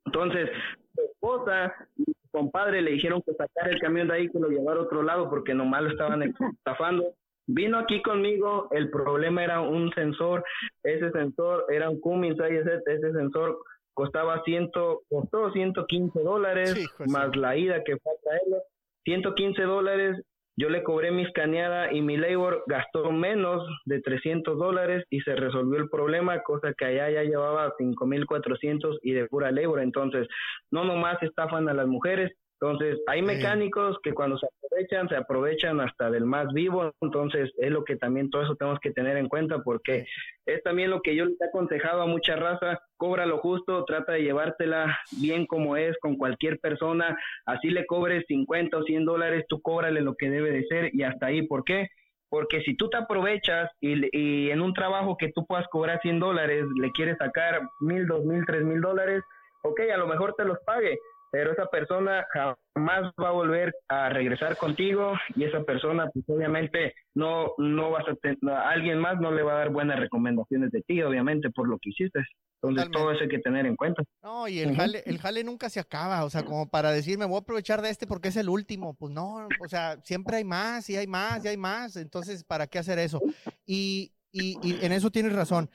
Entonces 0.06 0.48
su 0.94 1.02
esposa 1.02 1.74
y 1.96 2.04
su 2.04 2.30
compadre 2.30 2.80
le 2.80 2.92
dijeron 2.92 3.22
que 3.22 3.34
sacar 3.34 3.68
el 3.68 3.80
camión 3.80 4.08
de 4.08 4.14
ahí, 4.14 4.30
que 4.30 4.38
lo 4.38 4.48
llevara 4.48 4.80
a 4.80 4.84
otro 4.84 5.02
lado, 5.02 5.28
porque 5.28 5.54
nomás 5.54 5.82
lo 5.82 5.90
estaban 5.90 6.22
estafando. 6.56 7.14
Vino 7.52 7.78
aquí 7.78 8.00
conmigo, 8.02 8.68
el 8.70 8.90
problema 8.90 9.42
era 9.42 9.60
un 9.60 9.92
sensor, 9.92 10.44
ese 10.84 11.10
sensor 11.10 11.64
era 11.68 11.90
un 11.90 12.00
Cummins 12.00 12.38
ese, 12.38 12.80
ese 12.86 13.12
sensor 13.12 13.58
costaba 13.92 14.42
ciento, 14.44 15.02
costó 15.08 15.50
115 15.50 16.20
dólares, 16.20 16.74
más 17.08 17.34
la 17.36 17.56
ida 17.56 17.82
que 17.82 17.96
fue 17.96 18.12
a 18.12 18.22
traerlo, 18.22 18.62
115 19.04 19.62
dólares, 19.62 20.22
yo 20.56 20.68
le 20.68 20.82
cobré 20.82 21.10
mi 21.10 21.22
escaneada 21.22 21.92
y 21.92 22.02
mi 22.02 22.16
labor 22.16 22.62
gastó 22.66 23.10
menos 23.10 23.66
de 23.84 24.00
300 24.00 24.58
dólares 24.58 25.04
y 25.10 25.20
se 25.22 25.34
resolvió 25.34 25.78
el 25.80 25.88
problema, 25.88 26.42
cosa 26.42 26.72
que 26.74 26.84
allá 26.84 27.10
ya 27.10 27.22
llevaba 27.22 27.74
5.400 27.78 28.98
y 29.02 29.12
de 29.12 29.26
pura 29.26 29.50
labor. 29.50 29.80
Entonces, 29.80 30.28
no 30.70 30.84
nomás 30.84 31.20
estafan 31.22 31.68
a 31.68 31.74
las 31.74 31.86
mujeres, 31.86 32.32
entonces, 32.60 32.98
hay 33.06 33.22
mecánicos 33.22 33.98
que 34.02 34.12
cuando 34.12 34.36
se 34.36 34.46
aprovechan, 34.46 35.08
se 35.08 35.16
aprovechan 35.16 35.80
hasta 35.80 36.10
del 36.10 36.26
más 36.26 36.52
vivo, 36.52 36.92
entonces 37.00 37.50
es 37.56 37.70
lo 37.70 37.84
que 37.84 37.96
también 37.96 38.28
todo 38.28 38.42
eso 38.42 38.54
tenemos 38.54 38.78
que 38.80 38.90
tener 38.90 39.16
en 39.16 39.28
cuenta 39.28 39.62
porque 39.62 40.06
es 40.44 40.62
también 40.62 40.90
lo 40.90 41.00
que 41.00 41.16
yo 41.16 41.24
le 41.24 41.36
he 41.40 41.46
aconsejado 41.46 42.02
a 42.02 42.06
mucha 42.06 42.36
raza, 42.36 42.78
cobra 42.98 43.24
lo 43.24 43.38
justo, 43.38 43.86
trata 43.86 44.12
de 44.12 44.24
llevártela 44.24 44.98
bien 45.22 45.46
como 45.46 45.78
es 45.78 45.96
con 46.00 46.16
cualquier 46.16 46.58
persona, 46.58 47.16
así 47.46 47.70
le 47.70 47.86
cobres 47.86 48.26
50 48.28 48.76
o 48.76 48.82
100 48.82 49.06
dólares, 49.06 49.46
tú 49.48 49.62
cóbrale 49.62 50.02
lo 50.02 50.14
que 50.16 50.28
debe 50.28 50.50
de 50.50 50.66
ser 50.66 50.94
y 50.94 51.02
hasta 51.02 51.26
ahí, 51.26 51.46
¿por 51.46 51.64
qué? 51.64 51.88
Porque 52.28 52.60
si 52.60 52.76
tú 52.76 52.90
te 52.90 52.98
aprovechas 52.98 53.70
y, 53.80 54.04
y 54.12 54.50
en 54.50 54.60
un 54.60 54.74
trabajo 54.74 55.16
que 55.16 55.32
tú 55.32 55.46
puedas 55.46 55.66
cobrar 55.68 55.98
100 56.02 56.20
dólares, 56.20 56.66
le 56.78 56.92
quieres 56.92 57.16
sacar 57.16 57.62
mil, 57.80 58.06
dos 58.06 58.22
mil, 58.26 58.44
tres 58.44 58.62
mil 58.62 58.82
dólares, 58.82 59.22
ok, 59.62 59.80
a 59.94 59.96
lo 59.96 60.06
mejor 60.06 60.34
te 60.36 60.44
los 60.44 60.58
pague, 60.66 60.98
pero 61.30 61.52
esa 61.52 61.66
persona 61.66 62.26
jamás 62.32 63.12
va 63.22 63.28
a 63.28 63.32
volver 63.32 63.74
a 63.88 64.08
regresar 64.08 64.56
contigo 64.56 65.12
y 65.36 65.44
esa 65.44 65.62
persona 65.62 66.10
pues 66.12 66.24
obviamente 66.28 66.94
no 67.14 67.52
no 67.58 67.90
vas 67.90 68.04
a 68.08 68.14
tener, 68.16 68.38
alguien 68.64 68.98
más 68.98 69.20
no 69.20 69.30
le 69.30 69.42
va 69.42 69.52
a 69.52 69.58
dar 69.58 69.70
buenas 69.70 69.98
recomendaciones 69.98 70.70
de 70.70 70.82
ti 70.82 71.02
obviamente 71.02 71.50
por 71.50 71.68
lo 71.68 71.78
que 71.78 71.90
hiciste. 71.90 72.20
Entonces 72.62 72.90
todo 72.90 73.10
eso 73.10 73.22
hay 73.22 73.28
que 73.28 73.38
tener 73.38 73.64
en 73.64 73.76
cuenta. 73.76 74.02
No 74.22 74.46
y 74.46 74.58
el 74.58 74.76
jale 74.76 75.02
el 75.06 75.18
jale 75.18 75.44
nunca 75.44 75.70
se 75.70 75.80
acaba 75.80 76.24
o 76.24 76.30
sea 76.30 76.44
como 76.44 76.68
para 76.68 76.90
decir 76.92 77.18
me 77.18 77.24
voy 77.24 77.36
a 77.36 77.40
aprovechar 77.40 77.80
de 77.80 77.90
este 77.90 78.06
porque 78.06 78.28
es 78.28 78.36
el 78.36 78.48
último 78.48 78.94
pues 78.94 79.12
no 79.12 79.48
o 79.60 79.68
sea 79.68 79.98
siempre 80.02 80.36
hay 80.36 80.44
más 80.44 80.90
y 80.90 80.96
hay 80.96 81.06
más 81.06 81.44
y 81.44 81.48
hay 81.48 81.56
más 81.56 81.96
entonces 81.96 82.44
para 82.44 82.66
qué 82.66 82.78
hacer 82.78 82.98
eso 82.98 83.20
y 83.64 84.12
y, 84.32 84.56
y 84.62 84.84
en 84.84 84.92
eso 84.92 85.10
tienes 85.10 85.32
razón. 85.32 85.70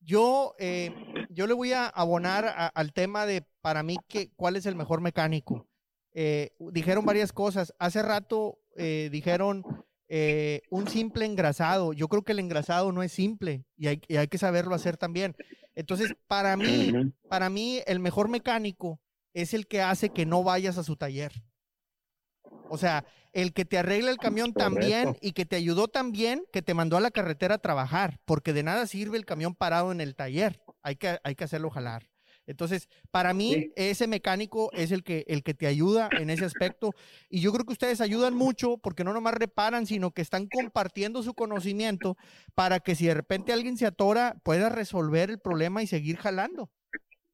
Yo, 0.00 0.54
eh, 0.58 0.94
yo 1.36 1.46
le 1.46 1.52
voy 1.52 1.74
a 1.74 1.86
abonar 1.86 2.72
al 2.74 2.92
tema 2.94 3.26
de, 3.26 3.44
para 3.60 3.82
mí, 3.82 3.98
que, 4.08 4.30
cuál 4.36 4.56
es 4.56 4.64
el 4.64 4.74
mejor 4.74 5.02
mecánico. 5.02 5.68
Eh, 6.14 6.56
dijeron 6.72 7.04
varias 7.04 7.30
cosas. 7.30 7.74
Hace 7.78 8.02
rato 8.02 8.58
eh, 8.74 9.10
dijeron 9.12 9.62
un 10.70 10.88
simple 10.88 11.26
engrasado. 11.26 11.92
Yo 11.92 12.08
creo 12.08 12.22
que 12.22 12.32
el 12.32 12.38
engrasado 12.38 12.90
no 12.90 13.02
es 13.02 13.12
simple 13.12 13.66
y 13.76 13.88
hay, 13.88 14.00
y 14.08 14.16
hay 14.16 14.28
que 14.28 14.38
saberlo 14.38 14.74
hacer 14.74 14.96
también. 14.96 15.36
Entonces, 15.74 16.14
para 16.26 16.56
mí, 16.56 17.12
para 17.28 17.50
mí, 17.50 17.82
el 17.86 18.00
mejor 18.00 18.28
mecánico 18.28 18.98
es 19.34 19.52
el 19.52 19.66
que 19.66 19.82
hace 19.82 20.08
que 20.08 20.24
no 20.24 20.42
vayas 20.42 20.78
a 20.78 20.84
su 20.84 20.96
taller. 20.96 21.32
O 22.70 22.78
sea, 22.78 23.04
el 23.34 23.52
que 23.52 23.66
te 23.66 23.76
arregla 23.76 24.10
el 24.10 24.16
camión 24.16 24.54
también 24.54 25.18
y 25.20 25.32
que 25.32 25.44
te 25.44 25.56
ayudó 25.56 25.88
también, 25.88 26.44
que 26.50 26.62
te 26.62 26.72
mandó 26.72 26.96
a 26.96 27.02
la 27.02 27.10
carretera 27.10 27.56
a 27.56 27.58
trabajar, 27.58 28.18
porque 28.24 28.54
de 28.54 28.62
nada 28.62 28.86
sirve 28.86 29.18
el 29.18 29.26
camión 29.26 29.54
parado 29.54 29.92
en 29.92 30.00
el 30.00 30.14
taller. 30.14 30.62
Hay 30.86 30.94
que, 30.96 31.18
hay 31.24 31.34
que 31.34 31.44
hacerlo 31.44 31.68
jalar. 31.70 32.08
Entonces, 32.46 32.88
para 33.10 33.34
mí, 33.34 33.72
ese 33.74 34.06
mecánico 34.06 34.70
es 34.72 34.92
el 34.92 35.02
que, 35.02 35.24
el 35.26 35.42
que 35.42 35.52
te 35.52 35.66
ayuda 35.66 36.08
en 36.12 36.30
ese 36.30 36.44
aspecto. 36.44 36.92
Y 37.28 37.40
yo 37.40 37.52
creo 37.52 37.64
que 37.64 37.72
ustedes 37.72 38.00
ayudan 38.00 38.34
mucho 38.34 38.78
porque 38.78 39.02
no 39.02 39.12
nomás 39.12 39.34
reparan, 39.34 39.84
sino 39.84 40.12
que 40.12 40.22
están 40.22 40.46
compartiendo 40.46 41.24
su 41.24 41.34
conocimiento 41.34 42.16
para 42.54 42.78
que 42.78 42.94
si 42.94 43.06
de 43.06 43.14
repente 43.14 43.52
alguien 43.52 43.76
se 43.76 43.86
atora, 43.86 44.36
pueda 44.44 44.68
resolver 44.68 45.30
el 45.30 45.40
problema 45.40 45.82
y 45.82 45.88
seguir 45.88 46.18
jalando. 46.18 46.70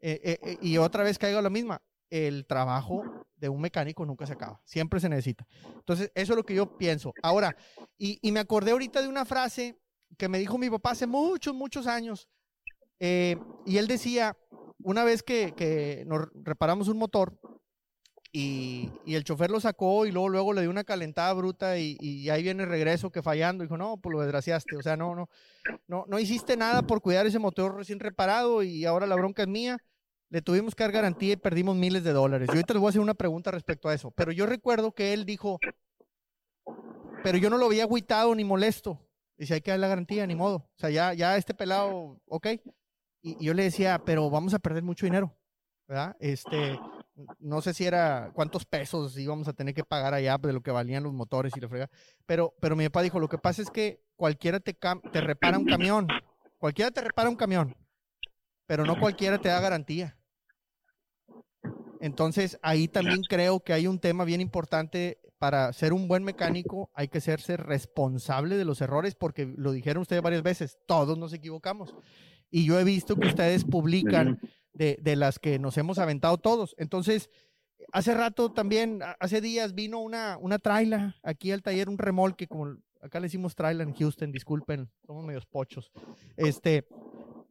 Eh, 0.00 0.18
eh, 0.24 0.38
eh, 0.42 0.58
y 0.62 0.78
otra 0.78 1.04
vez 1.04 1.18
caigo 1.18 1.38
a 1.38 1.42
la 1.42 1.50
misma 1.50 1.82
el 2.12 2.44
trabajo 2.46 3.26
de 3.36 3.48
un 3.48 3.60
mecánico 3.60 4.04
nunca 4.04 4.26
se 4.26 4.34
acaba, 4.34 4.60
siempre 4.64 5.00
se 5.00 5.08
necesita. 5.08 5.46
Entonces, 5.76 6.12
eso 6.14 6.32
es 6.34 6.36
lo 6.36 6.44
que 6.44 6.54
yo 6.54 6.76
pienso. 6.76 7.14
Ahora, 7.22 7.56
y, 7.96 8.18
me 8.30 8.40
acordé 8.40 8.72
ahorita 8.72 9.00
de 9.00 9.08
una 9.08 9.24
frase 9.24 9.78
que 10.18 10.28
me 10.28 10.38
dijo 10.38 10.58
mi 10.58 10.68
papá 10.68 10.90
hace 10.90 11.06
muchos, 11.06 11.54
muchos 11.54 11.86
años, 11.86 12.28
eh, 13.04 13.36
y 13.66 13.78
él 13.78 13.88
decía, 13.88 14.36
una 14.78 15.02
vez 15.02 15.24
que, 15.24 16.04
nos 16.06 16.28
reparamos 16.34 16.86
un 16.86 16.98
motor, 16.98 17.36
y, 18.30 18.88
el 19.06 19.24
chofer 19.24 19.50
lo 19.50 19.58
sacó 19.58 20.06
y 20.06 20.12
luego, 20.12 20.28
luego 20.28 20.52
le 20.52 20.60
dio 20.60 20.70
una 20.70 20.84
calentada 20.84 21.32
bruta 21.32 21.78
y, 21.78 22.30
ahí 22.30 22.44
viene 22.44 22.62
el 22.62 22.68
regreso 22.68 23.10
que 23.10 23.22
fallando. 23.22 23.64
Dijo, 23.64 23.76
no, 23.76 23.96
pues 23.98 24.14
lo 24.14 24.20
desgraciaste. 24.22 24.76
O 24.76 24.82
sea, 24.82 24.96
no, 24.96 25.16
no, 25.16 25.28
no, 25.88 26.04
no 26.06 26.18
hiciste 26.20 26.56
nada 26.56 26.82
por 26.82 27.02
cuidar 27.02 27.26
ese 27.26 27.40
motor 27.40 27.76
recién 27.76 27.98
reparado 27.98 28.62
y 28.62 28.84
ahora 28.84 29.08
la 29.08 29.16
bronca 29.16 29.42
es 29.42 29.48
mía 29.48 29.78
le 30.30 30.40
tuvimos 30.40 30.74
que 30.74 30.82
dar 30.82 30.92
garantía 30.92 31.34
y 31.34 31.36
perdimos 31.36 31.76
miles 31.76 32.04
de 32.04 32.12
dólares. 32.14 32.48
Yo 32.48 32.54
ahorita 32.54 32.72
les 32.72 32.80
voy 32.80 32.88
a 32.88 32.90
hacer 32.90 33.02
una 33.02 33.12
pregunta 33.12 33.50
respecto 33.50 33.90
a 33.90 33.94
eso, 33.94 34.10
pero 34.12 34.32
yo 34.32 34.46
recuerdo 34.46 34.92
que 34.92 35.12
él 35.12 35.26
dijo, 35.26 35.58
pero 37.22 37.36
yo 37.36 37.50
no 37.50 37.58
lo 37.58 37.68
veía 37.68 37.82
agüitado 37.82 38.34
ni 38.34 38.42
molesto. 38.42 38.98
Dice, 39.36 39.54
hay 39.54 39.60
que 39.60 39.72
dar 39.72 39.80
la 39.80 39.88
garantía, 39.88 40.26
ni 40.26 40.34
modo. 40.34 40.56
O 40.56 40.78
sea, 40.78 40.88
ya, 40.88 41.12
ya 41.12 41.36
este 41.36 41.52
pelado, 41.52 42.18
ok. 42.26 42.46
Y, 43.22 43.44
yo 43.44 43.54
le 43.54 43.64
decía, 43.64 44.02
pero 44.04 44.28
vamos 44.28 44.52
a 44.54 44.58
perder 44.58 44.82
mucho 44.82 45.06
dinero, 45.06 45.34
¿verdad? 45.86 46.16
Este, 46.20 46.78
no 47.38 47.62
sé 47.62 47.72
si 47.74 47.84
era 47.84 48.30
cuántos 48.34 48.64
pesos 48.64 49.16
íbamos 49.16 49.48
a 49.48 49.52
tener 49.52 49.74
que 49.74 49.84
pagar 49.84 50.14
allá 50.14 50.36
de 50.38 50.52
lo 50.52 50.60
que 50.60 50.70
valían 50.70 51.04
los 51.04 51.12
motores 51.12 51.52
y 51.56 51.60
la 51.60 51.68
frega. 51.68 51.90
Pero, 52.26 52.54
pero 52.60 52.76
mi 52.76 52.84
papá 52.84 53.02
dijo, 53.02 53.20
lo 53.20 53.28
que 53.28 53.38
pasa 53.38 53.62
es 53.62 53.70
que 53.70 54.02
cualquiera 54.16 54.60
te, 54.60 54.74
te 54.74 55.20
repara 55.20 55.58
un 55.58 55.66
camión. 55.66 56.08
Cualquiera 56.58 56.90
te 56.90 57.00
repara 57.00 57.28
un 57.28 57.36
camión, 57.36 57.76
pero 58.66 58.84
no 58.84 58.98
cualquiera 58.98 59.38
te 59.38 59.48
da 59.48 59.60
garantía. 59.60 60.16
Entonces, 62.00 62.58
ahí 62.62 62.88
también 62.88 63.22
creo 63.28 63.60
que 63.60 63.72
hay 63.72 63.86
un 63.86 63.98
tema 63.98 64.24
bien 64.24 64.40
importante 64.40 65.20
para 65.38 65.72
ser 65.72 65.92
un 65.92 66.06
buen 66.06 66.22
mecánico, 66.22 66.88
hay 66.94 67.08
que 67.08 67.20
serse 67.20 67.56
responsable 67.56 68.56
de 68.56 68.64
los 68.64 68.80
errores, 68.80 69.16
porque 69.16 69.52
lo 69.56 69.72
dijeron 69.72 70.02
ustedes 70.02 70.22
varias 70.22 70.44
veces, 70.44 70.78
todos 70.86 71.18
nos 71.18 71.32
equivocamos. 71.32 71.96
Y 72.52 72.64
yo 72.64 72.78
he 72.78 72.84
visto 72.84 73.16
que 73.16 73.26
ustedes 73.26 73.64
publican 73.64 74.38
de, 74.72 74.98
de 75.02 75.16
las 75.16 75.40
que 75.40 75.58
nos 75.58 75.76
hemos 75.78 75.98
aventado 75.98 76.38
todos. 76.38 76.76
Entonces, 76.78 77.30
hace 77.92 78.14
rato 78.14 78.52
también, 78.52 79.00
hace 79.18 79.40
días 79.40 79.74
vino 79.74 79.98
una, 79.98 80.38
una 80.38 80.58
traila 80.58 81.16
aquí 81.24 81.50
al 81.50 81.62
taller, 81.62 81.88
un 81.88 81.98
remolque, 81.98 82.46
como 82.46 82.76
acá 83.00 83.18
le 83.18 83.26
hicimos 83.26 83.56
traila 83.56 83.82
en 83.82 83.94
Houston, 83.94 84.30
disculpen, 84.30 84.88
somos 85.06 85.24
medios 85.24 85.46
pochos. 85.46 85.90
Este, 86.36 86.86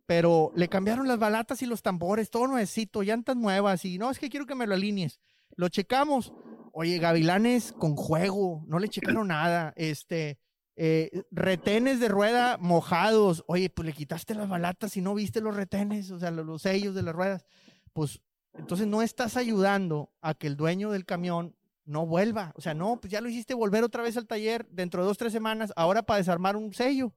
pero 0.05 0.51
le 0.55 0.69
cambiaron 0.69 1.07
las 1.07 1.19
balatas 1.19 1.61
y 1.61 1.65
los 1.65 1.81
tambores, 1.81 2.29
todo 2.29 2.47
nuevecito, 2.47 3.03
llantas 3.03 3.35
nuevas 3.35 3.83
y 3.85 3.97
no, 3.97 4.09
es 4.11 4.19
que 4.19 4.29
quiero 4.29 4.45
que 4.45 4.55
me 4.55 4.67
lo 4.67 4.75
alinees. 4.75 5.19
Lo 5.55 5.67
checamos. 5.69 6.33
Oye, 6.73 6.99
gavilanes 6.99 7.73
con 7.73 7.97
juego, 7.97 8.63
no 8.67 8.79
le 8.79 8.87
checaron 8.87 9.27
nada. 9.27 9.73
Este, 9.75 10.37
eh, 10.83 11.25
retenes 11.29 11.99
de 11.99 12.07
rueda 12.07 12.57
mojados. 12.57 13.43
Oye, 13.45 13.69
pues 13.69 13.85
le 13.85 13.93
quitaste 13.93 14.33
las 14.33 14.49
balatas 14.49 14.97
y 14.97 15.01
no 15.01 15.13
viste 15.13 15.39
los 15.39 15.55
retenes, 15.55 16.09
o 16.09 16.17
sea, 16.17 16.31
los, 16.31 16.63
sellos 16.63 16.95
de 16.95 17.03
las 17.03 17.13
ruedas. 17.13 17.45
Pues 17.93 18.19
entonces 18.53 18.87
no 18.87 19.03
estás 19.03 19.37
ayudando 19.37 20.11
a 20.21 20.33
que 20.33 20.47
el 20.47 20.57
dueño 20.57 20.89
del 20.89 21.05
camión 21.05 21.55
no 21.85 22.07
vuelva. 22.07 22.51
O 22.55 22.61
sea, 22.61 22.73
no, 22.73 22.99
pues 22.99 23.11
ya 23.11 23.21
lo 23.21 23.29
hiciste 23.29 23.53
volver 23.53 23.83
otra 23.83 24.01
vez 24.01 24.17
al 24.17 24.25
taller 24.25 24.67
dentro 24.71 25.03
de 25.03 25.07
dos, 25.07 25.19
tres 25.19 25.31
semanas, 25.31 25.71
ahora 25.75 26.01
para 26.01 26.17
desarmar 26.17 26.55
un 26.55 26.73
sello. 26.73 27.13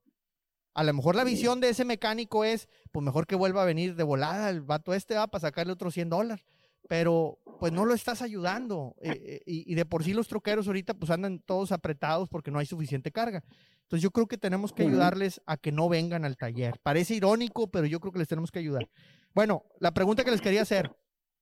A 0.75 0.85
lo 0.85 0.93
mejor 0.93 1.17
la 1.17 1.25
visión 1.25 1.61
de 1.61 1.71
ese 1.71 1.87
mecánico 1.87 2.45
es, 2.45 2.69
pues 2.93 3.03
mejor 3.03 3.27
que 3.27 3.35
vuelva 3.35 3.63
a 3.63 3.65
venir 3.65 3.95
de 3.95 4.03
volada 4.03 4.51
el 4.51 4.61
vato 4.61 4.93
este 4.93 5.15
va 5.15 5.27
para 5.27 5.41
sacarle 5.41 5.73
otros 5.73 5.95
100 5.95 6.11
dólares. 6.11 6.45
Pero 6.89 7.39
pues 7.59 7.73
no 7.73 7.85
lo 7.85 7.95
estás 7.95 8.23
ayudando. 8.23 8.95
Eh, 9.01 9.11
eh, 9.13 9.41
y, 9.47 9.75
de 9.75 9.87
por 9.87 10.05
sí 10.05 10.13
los 10.13 10.29
troqueros 10.29 10.67
ahorita 10.67 10.95
pues 10.95 11.11
andan 11.11 11.41
todos 11.41 11.73
apretados 11.73 12.29
porque 12.29 12.51
no 12.51 12.59
hay 12.59 12.67
suficiente 12.67 13.11
carga. 13.11 13.43
Entonces 13.83 14.03
yo 14.03 14.11
creo 14.11 14.27
que 14.27 14.39
tenemos 14.39 14.73
que 14.73 14.83
ayudarles 14.83 15.41
a 15.47 15.57
que 15.57 15.73
no 15.73 15.89
vengan 15.89 16.25
al 16.25 16.37
taller. 16.37 16.79
Parece 16.83 17.15
irónico, 17.15 17.71
pero 17.71 17.87
yo 17.87 18.01
creo 18.01 18.13
que 18.13 18.19
les 18.19 18.29
tenemos 18.29 18.51
que 18.51 18.59
ayudar. 18.59 18.89
Bueno, 19.35 19.65
la 19.81 19.93
pregunta 19.93 20.25
que 20.25 20.31
les 20.31 20.41
quería 20.41 20.63
hacer, 20.63 20.91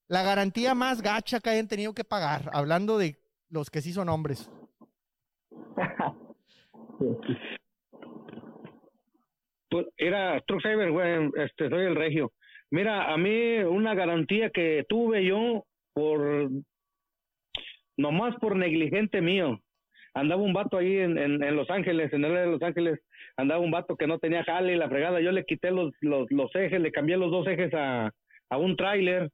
la 0.07 0.23
garantía 0.23 0.75
más 0.75 1.01
gacha 1.01 1.39
que 1.39 1.49
hayan 1.49 1.67
tenido 1.67 1.93
que 1.93 2.03
pagar, 2.03 2.49
hablando 2.53 2.97
de 2.97 3.17
los 3.49 3.69
que 3.69 3.81
sí 3.81 3.93
son 3.93 4.09
hombres. 4.09 4.49
Pues, 9.69 9.87
era 9.97 10.39
Truck 10.41 10.61
Saver, 10.61 10.91
güey, 10.91 11.31
este, 11.35 11.67
soy 11.67 11.85
el 11.85 11.95
regio. 11.95 12.31
Mira, 12.73 13.13
a 13.13 13.17
mí 13.17 13.57
una 13.59 13.93
garantía 13.93 14.49
que 14.49 14.83
tuve 14.89 15.23
yo 15.23 15.63
por, 15.93 16.49
nomás 17.97 18.35
por 18.37 18.55
negligente 18.55 19.21
mío. 19.21 19.59
Andaba 20.15 20.41
un 20.41 20.53
vato 20.53 20.77
ahí 20.77 20.97
en, 20.97 21.19
en, 21.19 21.55
Los 21.55 21.69
Ángeles, 21.69 22.11
en 22.13 22.25
el 22.25 22.33
de 22.33 22.47
Los 22.47 22.63
Ángeles, 22.63 22.99
andaba 23.37 23.61
un 23.61 23.69
vato 23.69 23.95
que 23.95 24.07
no 24.07 24.17
tenía 24.17 24.43
jale 24.43 24.73
y 24.73 24.77
la 24.77 24.89
fregada. 24.89 25.21
Yo 25.21 25.31
le 25.31 25.45
quité 25.45 25.69
los, 25.69 25.93
los, 26.01 26.25
los 26.31 26.49
ejes, 26.55 26.81
le 26.81 26.91
cambié 26.91 27.15
los 27.15 27.29
dos 27.29 27.45
ejes 27.45 27.71
a, 27.75 28.11
a 28.49 28.57
un 28.57 28.75
tráiler 28.75 29.29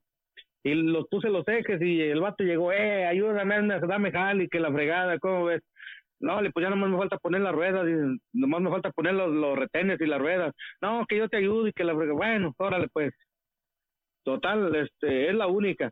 y 0.62 0.74
los 0.74 1.08
puse 1.08 1.30
los 1.30 1.48
ejes 1.48 1.80
y 1.80 1.98
el 1.98 2.20
vato 2.20 2.44
llegó, 2.44 2.74
eh, 2.74 3.06
ayúdame, 3.06 3.66
dame 3.88 4.12
jale 4.12 4.44
y 4.44 4.48
que 4.48 4.60
la 4.60 4.70
fregada, 4.70 5.18
¿cómo 5.18 5.46
ves? 5.46 5.62
No, 6.20 6.42
le 6.42 6.50
pues 6.50 6.62
ya 6.62 6.68
nomás 6.68 6.90
me 6.90 6.98
falta 6.98 7.16
poner 7.16 7.40
las 7.40 7.54
ruedas, 7.54 7.88
y 7.88 8.38
nomás 8.38 8.60
me 8.60 8.68
falta 8.68 8.90
poner 8.90 9.14
los, 9.14 9.30
los 9.32 9.58
retenes 9.58 9.98
y 9.98 10.04
las 10.04 10.20
ruedas. 10.20 10.54
No, 10.82 11.06
que 11.08 11.16
yo 11.16 11.30
te 11.30 11.38
ayudo 11.38 11.66
y 11.68 11.72
que 11.72 11.84
la 11.84 11.94
bueno, 11.94 12.54
órale 12.58 12.88
pues. 12.92 13.14
Total, 14.24 14.74
este, 14.76 15.28
es 15.28 15.34
la 15.34 15.46
única. 15.46 15.90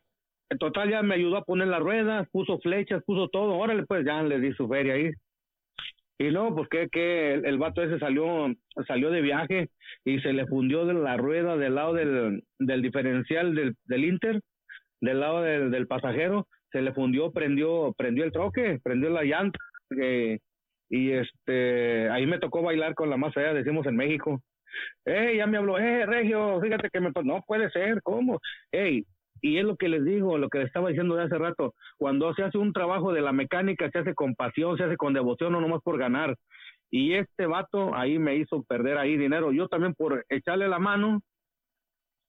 En 0.50 0.58
total 0.58 0.90
ya 0.90 1.02
me 1.02 1.14
ayudó 1.14 1.36
a 1.38 1.44
poner 1.44 1.68
las 1.68 1.80
ruedas, 1.80 2.28
puso 2.30 2.58
flechas, 2.60 3.02
puso 3.04 3.28
todo, 3.28 3.56
órale 3.56 3.84
pues, 3.84 4.04
ya 4.04 4.22
le 4.22 4.40
di 4.40 4.52
su 4.54 4.68
feria 4.68 4.94
ahí. 4.94 5.10
Y 6.18 6.30
no, 6.30 6.54
pues 6.54 6.68
que, 6.68 6.88
que 6.88 7.34
el, 7.34 7.58
vato 7.58 7.82
ese 7.82 7.98
salió, 7.98 8.52
salió 8.86 9.10
de 9.10 9.20
viaje 9.20 9.68
y 10.04 10.18
se 10.20 10.32
le 10.32 10.46
fundió 10.46 10.84
de 10.84 10.94
la 10.94 11.16
rueda 11.16 11.56
del 11.56 11.76
lado 11.76 11.94
del, 11.94 12.42
del 12.58 12.82
diferencial 12.82 13.54
del, 13.54 13.76
del 13.84 14.04
Inter, 14.04 14.40
del 15.00 15.20
lado 15.20 15.42
del, 15.42 15.70
del 15.70 15.86
pasajero, 15.86 16.48
se 16.72 16.82
le 16.82 16.92
fundió, 16.92 17.30
prendió, 17.30 17.94
prendió 17.96 18.24
el 18.24 18.32
troque, 18.32 18.80
prendió 18.82 19.10
la 19.10 19.22
llanta 19.22 19.58
y 20.90 21.10
este 21.10 22.10
ahí 22.10 22.26
me 22.26 22.38
tocó 22.38 22.62
bailar 22.62 22.94
con 22.94 23.10
la 23.10 23.16
más 23.16 23.34
fea, 23.34 23.54
decimos 23.54 23.86
en 23.86 23.96
México. 23.96 24.42
Eh, 25.04 25.36
ya 25.36 25.46
me 25.46 25.58
habló, 25.58 25.78
eh, 25.78 26.06
Regio, 26.06 26.60
fíjate 26.60 26.90
que 26.90 27.00
me 27.00 27.10
no 27.24 27.42
puede 27.46 27.70
ser, 27.70 28.02
¿cómo? 28.02 28.40
Ey, 28.72 29.04
y 29.40 29.58
es 29.58 29.64
lo 29.64 29.76
que 29.76 29.88
les 29.88 30.04
digo, 30.04 30.38
lo 30.38 30.48
que 30.48 30.58
les 30.58 30.66
estaba 30.68 30.88
diciendo 30.88 31.14
de 31.14 31.24
hace 31.24 31.38
rato, 31.38 31.74
cuando 31.96 32.32
se 32.34 32.42
hace 32.42 32.58
un 32.58 32.72
trabajo 32.72 33.12
de 33.12 33.20
la 33.20 33.32
mecánica, 33.32 33.90
se 33.90 33.98
hace 33.98 34.14
con 34.14 34.34
pasión, 34.34 34.76
se 34.76 34.84
hace 34.84 34.96
con 34.96 35.14
devoción, 35.14 35.52
no 35.52 35.60
nomás 35.60 35.82
por 35.82 35.98
ganar. 35.98 36.36
Y 36.90 37.14
este 37.14 37.46
vato 37.46 37.94
ahí 37.94 38.18
me 38.18 38.36
hizo 38.36 38.62
perder 38.64 38.98
ahí 38.98 39.16
dinero. 39.16 39.52
Yo 39.52 39.68
también 39.68 39.94
por 39.94 40.24
echarle 40.28 40.68
la 40.68 40.78
mano, 40.78 41.20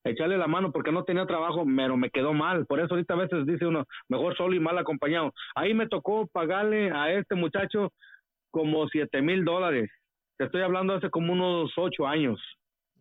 echarle 0.03 0.37
la 0.37 0.47
mano 0.47 0.71
porque 0.71 0.91
no 0.91 1.03
tenía 1.03 1.25
trabajo, 1.25 1.65
pero 1.75 1.97
me 1.97 2.09
quedó 2.09 2.33
mal. 2.33 2.65
Por 2.65 2.79
eso 2.79 2.93
ahorita 2.93 3.13
a 3.13 3.17
veces 3.17 3.45
dice 3.45 3.65
uno, 3.65 3.85
mejor 4.09 4.35
solo 4.35 4.55
y 4.55 4.59
mal 4.59 4.77
acompañado. 4.77 5.33
Ahí 5.55 5.73
me 5.73 5.87
tocó 5.87 6.27
pagarle 6.27 6.91
a 6.91 7.11
este 7.13 7.35
muchacho 7.35 7.91
como 8.51 8.87
siete 8.89 9.21
mil 9.21 9.45
dólares. 9.45 9.89
Te 10.39 10.45
estoy 10.45 10.61
hablando 10.61 10.93
hace 10.93 11.09
como 11.09 11.33
unos 11.33 11.73
ocho 11.75 12.07
años. 12.07 12.39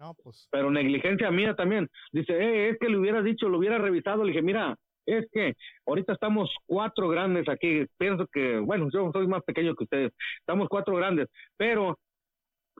No, 0.00 0.12
pues. 0.24 0.48
Pero 0.50 0.72
negligencia 0.72 1.30
mía 1.30 1.54
también. 1.54 1.88
Dice, 2.10 2.32
eh, 2.32 2.70
es 2.70 2.78
que 2.80 2.88
le 2.88 2.98
hubiera 2.98 3.22
dicho, 3.22 3.48
lo 3.48 3.58
hubiera 3.58 3.78
revisado. 3.78 4.24
Le 4.24 4.32
dije, 4.32 4.42
mira, 4.42 4.76
es 5.06 5.24
que 5.30 5.54
ahorita 5.86 6.14
estamos 6.14 6.52
cuatro 6.66 7.08
grandes 7.08 7.48
aquí. 7.48 7.86
Pienso 7.96 8.26
que, 8.32 8.58
bueno, 8.58 8.88
yo 8.92 9.12
soy 9.12 9.28
más 9.28 9.44
pequeño 9.44 9.76
que 9.76 9.84
ustedes. 9.84 10.12
Estamos 10.40 10.68
cuatro 10.68 10.96
grandes. 10.96 11.28
Pero 11.56 11.96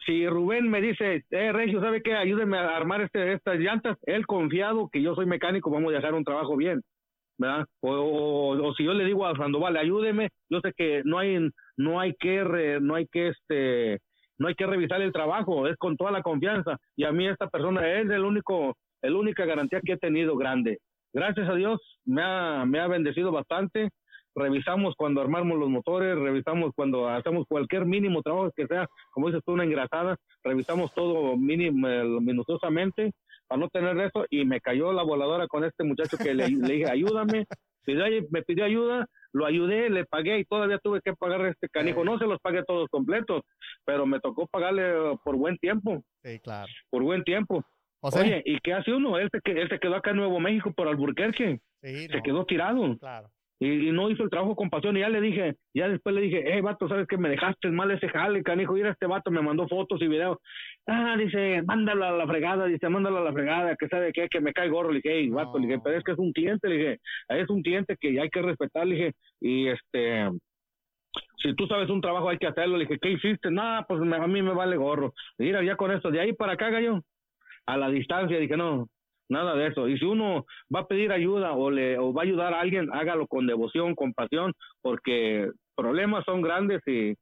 si 0.05 0.27
Rubén 0.27 0.69
me 0.69 0.81
dice, 0.81 1.23
eh, 1.31 1.53
Regio, 1.53 1.81
¿sabe 1.81 2.03
qué? 2.03 2.15
Ayúdeme 2.15 2.59
a 2.59 2.77
armar 2.77 3.03
este, 3.03 3.35
estas 3.35 3.61
llantas. 3.61 3.97
Él 4.07 4.27
confiado 4.27 4.89
que 4.93 5.01
yo 5.01 5.15
soy 5.15 5.27
mecánico, 5.27 5.71
vamos 5.71 5.93
a 5.93 5.97
dejar 5.97 6.15
un 6.15 6.25
trabajo 6.25 6.57
bien. 6.57 6.83
¿verdad? 7.39 7.65
O, 7.81 8.57
o, 8.61 8.75
si 8.75 8.83
yo 8.83 8.93
le 8.93 9.05
digo 9.05 9.25
a 9.25 9.37
Sandoval, 9.37 9.77
ayúdeme, 9.77 10.31
yo 10.51 10.59
sé 10.61 10.73
que 10.77 11.03
no 11.05 11.21
hay, 11.21 11.39
no 11.77 12.01
hay 12.01 12.15
que, 12.19 12.43
re, 12.43 12.81
no 12.81 12.97
hay 12.97 13.07
que, 13.07 13.29
este, 13.29 14.01
no 14.39 14.49
hay 14.49 14.55
que 14.55 14.67
revisar 14.67 15.03
el 15.03 15.13
trabajo, 15.13 15.67
es 15.67 15.77
con 15.77 15.97
toda 15.97 16.11
la 16.11 16.23
confianza. 16.23 16.79
Y 16.97 17.05
a 17.05 17.13
mí 17.13 17.27
esta 17.27 17.49
persona 17.49 17.89
es 18.01 18.09
el 18.11 18.25
único, 18.25 18.77
el 19.03 19.15
única 19.15 19.45
garantía 19.45 19.81
que 19.85 19.93
he 19.93 19.99
tenido 19.99 20.37
grande. 20.37 20.79
Gracias 21.13 21.49
a 21.49 21.55
Dios 21.55 21.81
me 22.05 22.23
ha, 22.23 22.65
me 22.67 22.81
ha 22.81 22.87
bendecido 22.87 23.33
bastante. 23.33 23.91
Revisamos 24.35 24.95
cuando 24.97 25.21
armamos 25.21 25.59
los 25.59 25.69
motores, 25.69 26.17
revisamos 26.17 26.73
cuando 26.77 27.09
hacemos 27.09 27.45
cualquier 27.49 27.87
mínimo 27.87 28.23
trabajo 28.23 28.53
que 28.55 28.67
sea, 28.67 28.87
como 29.11 29.27
dices 29.27 29.43
tú, 29.45 29.53
una 29.53 29.65
engrasada, 29.65 30.17
revisamos 30.45 30.93
todo 30.95 31.37
mínimo, 31.37 31.89
minuciosamente 32.21 33.13
para 33.49 33.61
no 33.61 33.69
tener 33.69 33.99
eso 33.99 34.27
y 34.31 34.45
me 34.45 34.61
cayó 34.61 34.93
la 34.93 35.03
voladora 35.03 35.49
con 35.49 35.65
este 35.65 35.83
muchacho 35.83 36.19
que 36.19 36.35
le, 36.35 36.49
le 36.51 36.75
dije, 36.75 36.91
ayúdame, 36.91 37.47
me 38.31 38.43
pidió 38.43 38.65
ayuda, 38.65 39.07
lo 39.33 39.47
ayudé, 39.47 39.91
le 39.91 40.05
pagué 40.05 40.39
y 40.39 40.45
todavía 40.45 40.79
tuve 40.79 41.01
que 41.03 41.15
pagar 41.15 41.45
este 41.47 41.69
canijo. 41.69 42.05
No 42.05 42.19
se 42.19 42.27
los 42.27 42.41
pagué 42.41 42.63
todos 42.65 42.89
completos, 42.89 43.43
pero 43.85 44.07
me 44.07 44.21
tocó 44.21 44.47
pagarle 44.47 45.17
por 45.25 45.37
buen 45.37 45.57
tiempo. 45.59 46.03
Sí, 46.23 46.39
claro. 46.41 46.69
Por 46.91 47.03
buen 47.03 47.23
tiempo. 47.25 47.65
O 48.01 48.11
sea, 48.11 48.23
Oye, 48.23 48.43
¿y 48.45 48.59
qué 48.61 48.73
hace 48.75 48.93
uno? 48.93 49.19
Él 49.19 49.29
se, 49.33 49.53
él 49.53 49.69
se 49.69 49.79
quedó 49.79 49.97
acá 49.97 50.11
en 50.11 50.19
Nuevo 50.19 50.39
México 50.41 50.73
por 50.73 50.89
Alburquerque. 50.89 51.61
sí, 51.83 52.09
Se 52.09 52.23
quedó 52.23 52.45
tirado 52.47 52.97
Claro. 52.99 53.29
Y, 53.61 53.89
y 53.89 53.93
no 53.93 54.11
hizo 54.11 54.23
el 54.23 54.31
trabajo 54.31 54.55
con 54.57 54.71
pasión. 54.71 54.97
Y 54.97 55.01
ya 55.01 55.09
le 55.09 55.21
dije, 55.21 55.57
ya 55.75 55.89
después 55.89 56.15
le 56.15 56.21
dije, 56.23 56.57
eh, 56.57 56.61
vato, 56.61 56.89
¿sabes 56.89 57.07
qué? 57.09 57.17
Me 57.19 57.29
dejaste 57.29 57.69
mal 57.71 57.91
ese 57.91 58.09
jale, 58.09 58.43
canijo. 58.43 58.75
Mira, 58.75 58.91
este 58.91 59.07
vato 59.07 59.31
me 59.31 59.43
mandó 59.43 59.67
fotos 59.69 60.01
y 60.03 60.09
videos. 60.09 60.39
Ah, 60.87 61.17
dice, 61.19 61.63
mándalo 61.63 62.05
a 62.05 62.13
la 62.13 62.27
fregada, 62.27 62.67
dice, 62.67 62.89
mándalo 62.89 63.19
a 63.19 63.25
la 63.25 63.33
fregada, 63.33 63.77
que 63.77 63.89
sabe 63.89 64.13
qué, 64.13 64.29
que 64.29 64.41
me 64.41 64.53
cae 64.53 64.69
gorro. 64.69 64.91
Le 64.91 65.01
dije, 65.03 65.19
hey, 65.19 65.31
vato, 65.31 65.59
le 65.59 65.67
dije, 65.67 65.81
pero 65.83 65.97
es 65.99 66.05
que 66.05 66.13
es 66.13 66.19
un 66.19 66.33
cliente, 66.33 66.69
le 66.69 66.77
dije, 66.77 66.99
es 67.29 67.51
un 67.51 67.63
cliente 67.63 67.97
que 68.01 68.21
hay 68.21 68.29
que 68.31 68.43
respetar, 68.43 68.87
le 68.87 68.95
dije, 68.95 69.13
y 69.41 69.69
este, 69.69 70.31
si 71.43 71.55
tú 71.55 71.67
sabes 71.67 71.89
un 71.91 72.01
trabajo 72.01 72.29
hay 72.29 72.39
que 72.39 72.47
hacerlo. 72.47 72.77
Le 72.77 72.85
dije, 72.85 72.99
¿qué 73.01 73.11
hiciste? 73.11 73.51
Nada, 73.51 73.85
pues 73.89 74.01
me- 74.01 74.17
a 74.17 74.27
mí 74.27 74.43
me 74.43 74.53
vale 74.55 74.77
gorro. 74.77 75.15
Mira, 75.39 75.63
ya 75.63 75.77
con 75.77 75.91
esto, 75.93 76.11
de 76.11 76.21
ahí 76.21 76.33
para 76.33 76.53
acá, 76.55 76.71
gallo, 76.71 77.01
a 77.67 77.77
la 77.77 77.89
distancia, 77.91 78.39
dije, 78.39 78.57
no, 78.57 78.89
nada 79.29 79.55
de 79.55 79.69
eso. 79.69 79.89
Y 79.89 79.99
si 79.99 80.05
uno 80.05 80.47
va 80.75 80.81
a 80.81 80.87
pedir 80.87 81.13
ayuda 81.13 81.53
o 81.53 81.71
le 81.71 81.99
o 81.99 82.13
va 82.13 82.23
a 82.23 82.25
ayudar 82.25 82.55
a 82.55 82.61
alguien, 82.61 82.89
hágalo 82.93 83.27
con 83.27 83.47
devoción, 83.47 83.95
con 83.95 84.13
pasión, 84.13 84.53
porque 84.83 85.51
problemas 85.77 86.25
son 86.25 86.43
grandes 86.43 86.81
y 86.87 87.15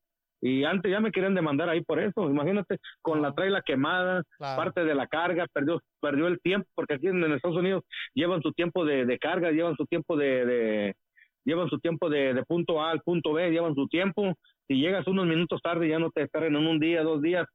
y 0.42 0.64
antes 0.64 0.92
ya 0.92 1.00
me 1.00 1.10
querían 1.12 1.34
demandar 1.34 1.70
ahí 1.70 1.80
por 1.80 1.98
eso. 1.98 2.28
Imagínate, 2.28 2.76
con 3.00 3.22
la 3.22 3.32
traila 3.32 3.62
quemada, 3.62 4.22
Claro. 4.36 4.56
parte 4.62 4.84
de 4.84 4.94
la 4.94 5.06
carga, 5.06 5.46
perdió 5.52 5.80
perdió 5.98 6.26
el 6.28 6.38
tiempo, 6.40 6.68
porque 6.74 6.94
aquí 6.94 7.06
en, 7.08 7.24
en 7.24 7.32
Estados 7.32 7.56
Unidos 7.56 7.84
llevan 8.14 8.42
su 8.42 8.52
tiempo 8.52 8.84
de, 8.84 9.06
de 9.06 9.18
carga, 9.18 9.50
llevan 9.50 9.76
su 9.76 9.86
tiempo 9.86 10.14
de, 10.16 10.44
de- 10.44 10.94
llevan 11.46 11.70
su 11.70 11.78
tiempo 11.78 12.10
de, 12.10 12.34
de 12.34 12.42
punto 12.44 12.82
A 12.82 12.90
al 12.90 13.00
punto 13.00 13.32
B, 13.32 13.50
llevan 13.50 13.74
su 13.74 13.88
tiempo. 13.88 14.34
Si 14.68 14.74
llegas 14.74 15.06
unos 15.06 15.26
minutos 15.26 15.60
tarde, 15.62 15.88
ya 15.88 15.98
no 15.98 16.10
te 16.10 16.22
esperan 16.22 16.54
en 16.54 16.66
un 16.66 16.78
día, 16.80 17.02
dos 17.02 17.22
días, 17.22 17.46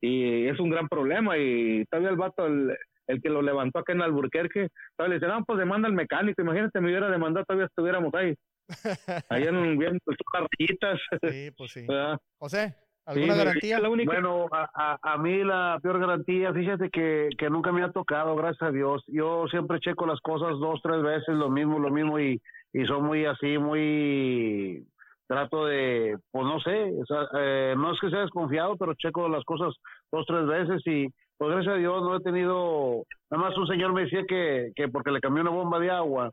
y 0.00 0.46
es 0.46 0.58
un 0.60 0.70
gran 0.70 0.88
problema. 0.88 1.36
Y 1.36 1.84
todavía 1.90 2.10
el 2.10 2.16
vato, 2.16 2.46
el, 2.46 2.74
el 3.10 3.20
que 3.22 3.28
lo 3.30 3.42
levantó 3.42 3.78
acá 3.80 3.92
en 3.92 4.02
Alburquerque, 4.02 4.68
le 4.98 5.14
dice, 5.14 5.26
no, 5.26 5.44
pues 5.44 5.58
demanda 5.58 5.88
al 5.88 5.94
mecánico. 5.94 6.40
Imagínate, 6.42 6.80
me 6.80 6.88
hubiera 6.88 7.10
demandado, 7.10 7.44
todavía 7.46 7.66
estuviéramos 7.66 8.12
ahí. 8.14 8.34
Ahí 9.30 9.42
en 9.44 9.78
viendo 9.78 9.98
las 10.06 10.46
rayitas. 10.58 11.00
Sí, 11.28 11.50
pues 11.56 11.72
sí. 11.72 11.86
¿verdad? 11.88 12.18
José, 12.38 12.74
Sí, 13.12 13.22
¿alguna 13.22 13.32
me- 13.34 13.38
garantía? 13.44 13.80
La 13.80 13.88
única, 13.88 14.12
Bueno, 14.12 14.46
a, 14.52 14.68
a, 14.72 14.98
a 15.14 15.18
mí 15.18 15.42
la 15.42 15.78
peor 15.82 15.98
garantía, 15.98 16.52
fíjate 16.52 16.88
que, 16.90 17.30
que 17.36 17.50
nunca 17.50 17.72
me 17.72 17.82
ha 17.82 17.90
tocado, 17.90 18.36
gracias 18.36 18.68
a 18.68 18.72
Dios. 18.72 19.02
Yo 19.08 19.46
siempre 19.50 19.80
checo 19.80 20.06
las 20.06 20.20
cosas 20.20 20.50
dos, 20.60 20.80
tres 20.82 21.02
veces, 21.02 21.34
lo 21.34 21.50
mismo, 21.50 21.80
lo 21.80 21.90
mismo, 21.90 22.20
y, 22.20 22.40
y 22.72 22.84
soy 22.86 23.00
muy 23.02 23.24
así, 23.26 23.58
muy... 23.58 24.84
Trato 25.26 25.66
de, 25.66 26.18
pues 26.32 26.44
no 26.44 26.58
sé, 26.60 26.92
o 27.00 27.06
sea, 27.06 27.28
eh, 27.38 27.74
no 27.76 27.92
es 27.92 28.00
que 28.00 28.10
sea 28.10 28.20
desconfiado, 28.20 28.76
pero 28.76 28.94
checo 28.94 29.28
las 29.28 29.44
cosas 29.44 29.72
dos, 30.10 30.24
tres 30.26 30.44
veces 30.46 30.82
y 30.86 31.06
pues 31.40 31.52
gracias 31.52 31.74
a 31.74 31.78
Dios 31.78 32.02
no 32.02 32.16
he 32.16 32.20
tenido, 32.20 33.02
nada 33.30 33.44
más 33.44 33.56
un 33.56 33.66
señor 33.66 33.94
me 33.94 34.02
decía 34.02 34.26
que, 34.28 34.72
que 34.76 34.88
porque 34.88 35.10
le 35.10 35.22
cambió 35.22 35.40
una 35.40 35.50
bomba 35.50 35.78
de 35.78 35.90
agua, 35.90 36.30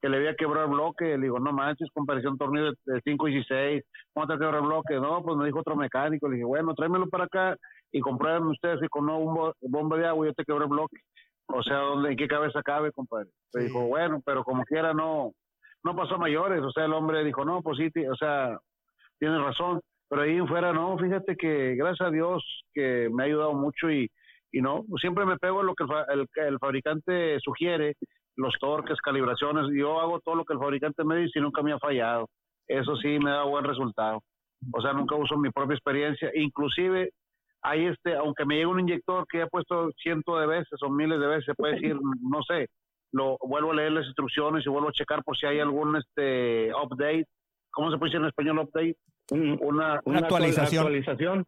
que 0.00 0.08
le 0.08 0.16
había 0.16 0.34
quebrado 0.34 0.64
el 0.64 0.72
bloque, 0.72 1.04
le 1.04 1.24
digo, 1.24 1.38
no 1.38 1.52
manches, 1.52 1.90
comparación 1.92 2.32
un 2.32 2.38
tornillo 2.38 2.72
de 2.86 3.00
5 3.04 3.28
y 3.28 3.32
16, 3.34 3.84
¿cómo 4.14 4.26
te 4.26 4.38
quebra 4.38 4.56
el 4.56 4.64
bloque? 4.64 4.94
No, 4.94 5.22
pues 5.22 5.36
me 5.36 5.44
dijo 5.44 5.60
otro 5.60 5.76
mecánico, 5.76 6.26
le 6.26 6.36
dije, 6.36 6.46
bueno, 6.46 6.72
tráemelo 6.72 7.06
para 7.10 7.24
acá 7.24 7.54
y 7.92 8.00
comprueben 8.00 8.44
ustedes 8.44 8.80
si 8.80 8.88
con 8.88 9.04
una 9.04 9.18
bomba, 9.18 9.52
bomba 9.60 9.98
de 9.98 10.06
agua 10.06 10.26
yo 10.26 10.32
te 10.32 10.44
quebré 10.46 10.64
el 10.64 10.70
bloque. 10.70 10.96
O 11.48 11.62
sea, 11.62 11.76
¿dónde, 11.76 12.12
¿en 12.12 12.16
qué 12.16 12.26
cabeza 12.26 12.62
cabe, 12.62 12.92
compadre? 12.92 13.28
Sí. 13.50 13.64
dijo, 13.64 13.86
bueno, 13.86 14.22
pero 14.24 14.42
como 14.42 14.64
quiera 14.64 14.94
no, 14.94 15.32
no 15.84 15.94
pasó 15.94 16.14
a 16.14 16.18
mayores. 16.18 16.62
O 16.62 16.72
sea, 16.72 16.86
el 16.86 16.94
hombre 16.94 17.22
dijo, 17.24 17.44
no, 17.44 17.60
pues 17.60 17.76
sí, 17.76 17.90
o 18.06 18.16
sea, 18.16 18.58
tienes 19.18 19.38
razón. 19.38 19.82
Pero 20.08 20.22
ahí 20.22 20.36
en 20.36 20.48
fuera, 20.48 20.72
no, 20.72 20.96
fíjate 20.96 21.36
que 21.36 21.74
gracias 21.74 22.08
a 22.08 22.10
Dios 22.10 22.64
que 22.72 23.10
me 23.12 23.22
ha 23.22 23.26
ayudado 23.26 23.52
mucho 23.52 23.90
y, 23.90 24.10
y 24.56 24.60
no, 24.62 24.84
siempre 25.00 25.24
me 25.26 25.36
pego 25.38 25.60
a 25.60 25.64
lo 25.64 25.74
que 25.74 25.84
el, 25.84 26.20
el- 26.20 26.46
el 26.46 26.58
fabricante 26.58 27.38
sugiere, 27.40 27.94
los 28.36 28.54
torques, 28.60 29.00
calibraciones. 29.00 29.66
Yo 29.74 30.00
hago 30.00 30.20
todo 30.20 30.34
lo 30.34 30.44
que 30.44 30.54
el 30.54 30.58
fabricante 30.58 31.04
me 31.04 31.16
dice 31.16 31.38
y 31.38 31.42
nunca 31.42 31.62
me 31.62 31.72
ha 31.72 31.78
fallado. 31.78 32.28
Eso 32.68 32.96
sí 32.96 33.18
me 33.18 33.30
da 33.30 33.44
buen 33.44 33.64
resultado. 33.64 34.20
O 34.72 34.80
sea, 34.80 34.92
nunca 34.92 35.14
uso 35.14 35.36
mi 35.36 35.50
propia 35.50 35.74
experiencia. 35.74 36.30
Inclusive, 36.34 37.10
hay 37.62 37.86
este, 37.86 38.14
aunque 38.16 38.44
me 38.44 38.54
llegue 38.54 38.66
un 38.66 38.80
inyector 38.80 39.26
que 39.28 39.42
he 39.42 39.46
puesto 39.46 39.90
cientos 40.02 40.40
de 40.40 40.46
veces 40.46 40.82
o 40.82 40.88
miles 40.90 41.18
de 41.20 41.26
veces, 41.26 41.44
se 41.46 41.54
puede 41.54 41.74
decir, 41.74 41.96
no 42.22 42.42
sé, 42.42 42.68
lo 43.12 43.36
vuelvo 43.42 43.72
a 43.72 43.74
leer 43.74 43.92
las 43.92 44.06
instrucciones 44.06 44.64
y 44.66 44.70
vuelvo 44.70 44.88
a 44.88 44.92
checar 44.92 45.22
por 45.22 45.36
si 45.36 45.46
hay 45.46 45.60
algún 45.60 45.96
este 45.96 46.70
update. 46.74 47.26
¿Cómo 47.70 47.90
se 47.90 47.98
puede 47.98 48.10
decir 48.10 48.20
en 48.22 48.28
español 48.28 48.58
update? 48.60 48.96
un- 49.32 49.58
Una, 49.60 50.00
Una 50.04 50.18
actualización. 50.20 50.84
actualización. 50.84 51.44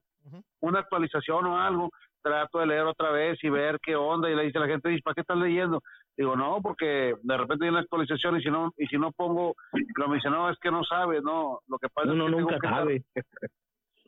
una 0.61 0.81
actualización 0.81 1.47
o 1.47 1.59
algo, 1.59 1.91
trato 2.23 2.59
de 2.59 2.67
leer 2.67 2.85
otra 2.87 3.11
vez 3.11 3.39
y 3.43 3.49
ver 3.51 3.79
qué 3.83 3.97
onda 3.97 4.31
y 4.31 4.35
le 4.35 4.45
dice 4.45 4.59
a 4.59 4.63
la 4.63 4.67
gente, 4.69 4.99
¿para 5.05 5.15
qué 5.15 5.21
estás 5.23 5.37
leyendo? 5.39 5.81
Digo, 6.17 6.35
no, 6.37 6.61
porque 6.63 7.15
de 7.23 7.37
repente 7.37 7.65
hay 7.65 7.71
una 7.71 7.81
actualización 7.81 8.37
y 8.39 8.43
si 8.43 8.51
no 8.51 8.73
y 8.77 8.87
si 8.87 8.99
no 8.99 9.13
pongo, 9.13 9.55
pero 9.95 10.09
me 10.09 10.17
dice, 10.17 10.31
no, 10.31 10.51
es 10.51 10.59
que 10.59 10.71
no 10.71 10.83
sabe, 10.85 11.21
no, 11.23 11.61
lo 11.69 11.79
que 11.79 11.89
pasa 11.89 12.11
Uno 12.13 12.25
es 12.25 12.31
que 12.31 12.37
tengo 12.37 12.41
nunca 12.41 12.59
que 12.61 12.67
estar- 12.67 12.79
sabe. 12.79 13.05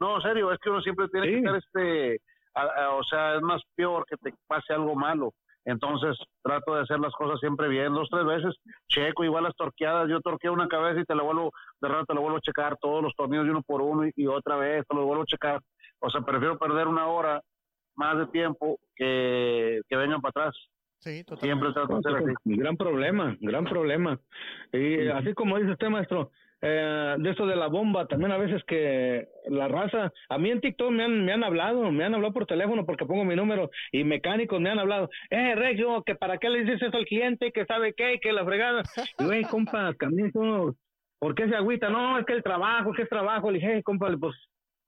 no, 0.01 0.17
en 0.17 0.23
serio, 0.23 0.53
es 0.53 0.59
que 0.59 0.71
uno 0.71 0.81
siempre 0.81 1.09
tiene 1.09 1.27
Sí. 1.27 1.33
que 1.33 1.39
estar, 1.39 1.57
este, 1.57 2.21
a- 2.55 2.85
a- 2.85 2.91
o 2.95 3.03
sea, 3.05 3.37
es 3.37 3.43
más 3.43 3.63
peor 3.77 4.05
que 4.07 4.17
te 4.17 4.35
pase 4.47 4.73
algo 4.73 4.95
malo. 4.95 5.33
Entonces 5.67 6.17
trato 6.43 6.75
de 6.75 6.81
hacer 6.81 6.99
las 7.01 7.13
cosas 7.13 7.39
siempre 7.39 7.69
bien, 7.69 7.93
dos, 7.93 8.09
tres 8.11 8.25
veces, 8.25 8.57
checo 8.89 9.25
igual 9.25 9.45
las 9.45 9.55
torqueadas, 9.55 10.09
yo 10.09 10.21
torqueo 10.21 10.55
una 10.55 10.69
cabeza 10.69 11.01
y 11.01 11.05
te 11.05 11.15
la 11.15 11.23
vuelvo, 11.23 11.53
de 11.83 11.89
rato 11.89 12.07
te 12.07 12.15
la 12.15 12.21
vuelvo 12.21 12.39
a 12.39 12.41
checar, 12.41 12.79
todos 12.81 13.03
los 13.03 13.15
tornillos 13.15 13.45
de 13.45 13.51
uno 13.51 13.63
por 13.63 13.83
uno 13.83 14.07
y, 14.07 14.13
y 14.17 14.27
otra 14.27 14.57
vez 14.57 14.87
te 14.89 14.97
los 14.97 15.05
vuelvo 15.05 15.23
a 15.25 15.27
checar. 15.27 15.61
O 16.01 16.09
sea, 16.11 16.23
prefiero 16.23 16.59
perder 16.59 16.89
una 16.89 17.07
hora 17.09 17.43
más 18.01 18.19
de 18.19 18.27
tiempo 18.29 18.79
que, 18.97 19.81
que 19.89 19.97
vengan 19.97 20.23
para 20.23 20.31
atrás. 20.31 20.57
Sí, 21.01 21.23
totalmente. 21.25 21.47
Siempre 21.47 21.73
trato 21.73 22.01
de 22.01 22.17
hacer 22.17 22.29
así. 22.31 22.57
Gran 22.57 22.77
problema, 22.77 23.37
gran 23.41 23.65
problema. 23.65 24.19
Y 24.73 25.09
así 25.09 25.35
como 25.35 25.59
dice 25.59 25.73
usted, 25.73 25.89
maestro, 25.89 26.31
eh, 26.63 27.17
de 27.19 27.31
eso 27.31 27.47
de 27.47 27.57
la 27.57 27.69
bomba, 27.69 28.07
también 28.07 28.33
a 28.33 28.37
veces 28.39 28.63
que 28.65 29.27
la 29.49 29.69
raza, 29.69 30.13
a 30.29 30.39
mí 30.39 30.51
en 30.51 30.61
TikTok 30.61 30.91
me 30.91 31.05
han, 31.05 31.25
me 31.25 31.33
han 31.33 31.45
hablado, 31.45 31.91
me 31.91 32.05
han 32.05 32.15
hablado 32.15 32.35
por 32.35 32.45
teléfono 32.47 32.85
porque 32.85 33.07
pongo 33.07 33.25
mi 33.25 33.35
número 33.37 33.71
y 33.93 34.05
mecánicos 34.05 34.61
me 34.61 34.71
han 34.71 34.79
hablado, 34.79 35.09
eh, 35.31 35.55
Regio, 35.55 36.03
que 36.05 36.15
para 36.17 36.37
qué 36.39 36.51
le 36.51 36.65
dices 36.65 36.83
eso 36.83 36.97
al 36.97 37.07
cliente, 37.07 37.53
que 37.53 37.65
sabe 37.65 37.95
qué, 37.95 38.19
que 38.21 38.33
la 38.33 38.45
fregada. 38.45 38.83
Y 39.19 39.25
güey, 39.25 39.45
compa, 39.45 39.95
también 39.99 40.31
uno, 40.35 40.75
¿por 41.19 41.35
qué 41.35 41.49
se 41.49 41.57
agüita? 41.57 41.89
No, 41.89 42.19
es 42.19 42.27
que 42.27 42.35
el 42.35 42.43
trabajo, 42.43 42.93
que 42.93 43.03
es 43.03 43.09
trabajo. 43.09 43.51
Le 43.51 43.59
dije, 43.59 43.73
"Hey, 43.77 43.83
compa, 43.83 44.15
pues 44.21 44.35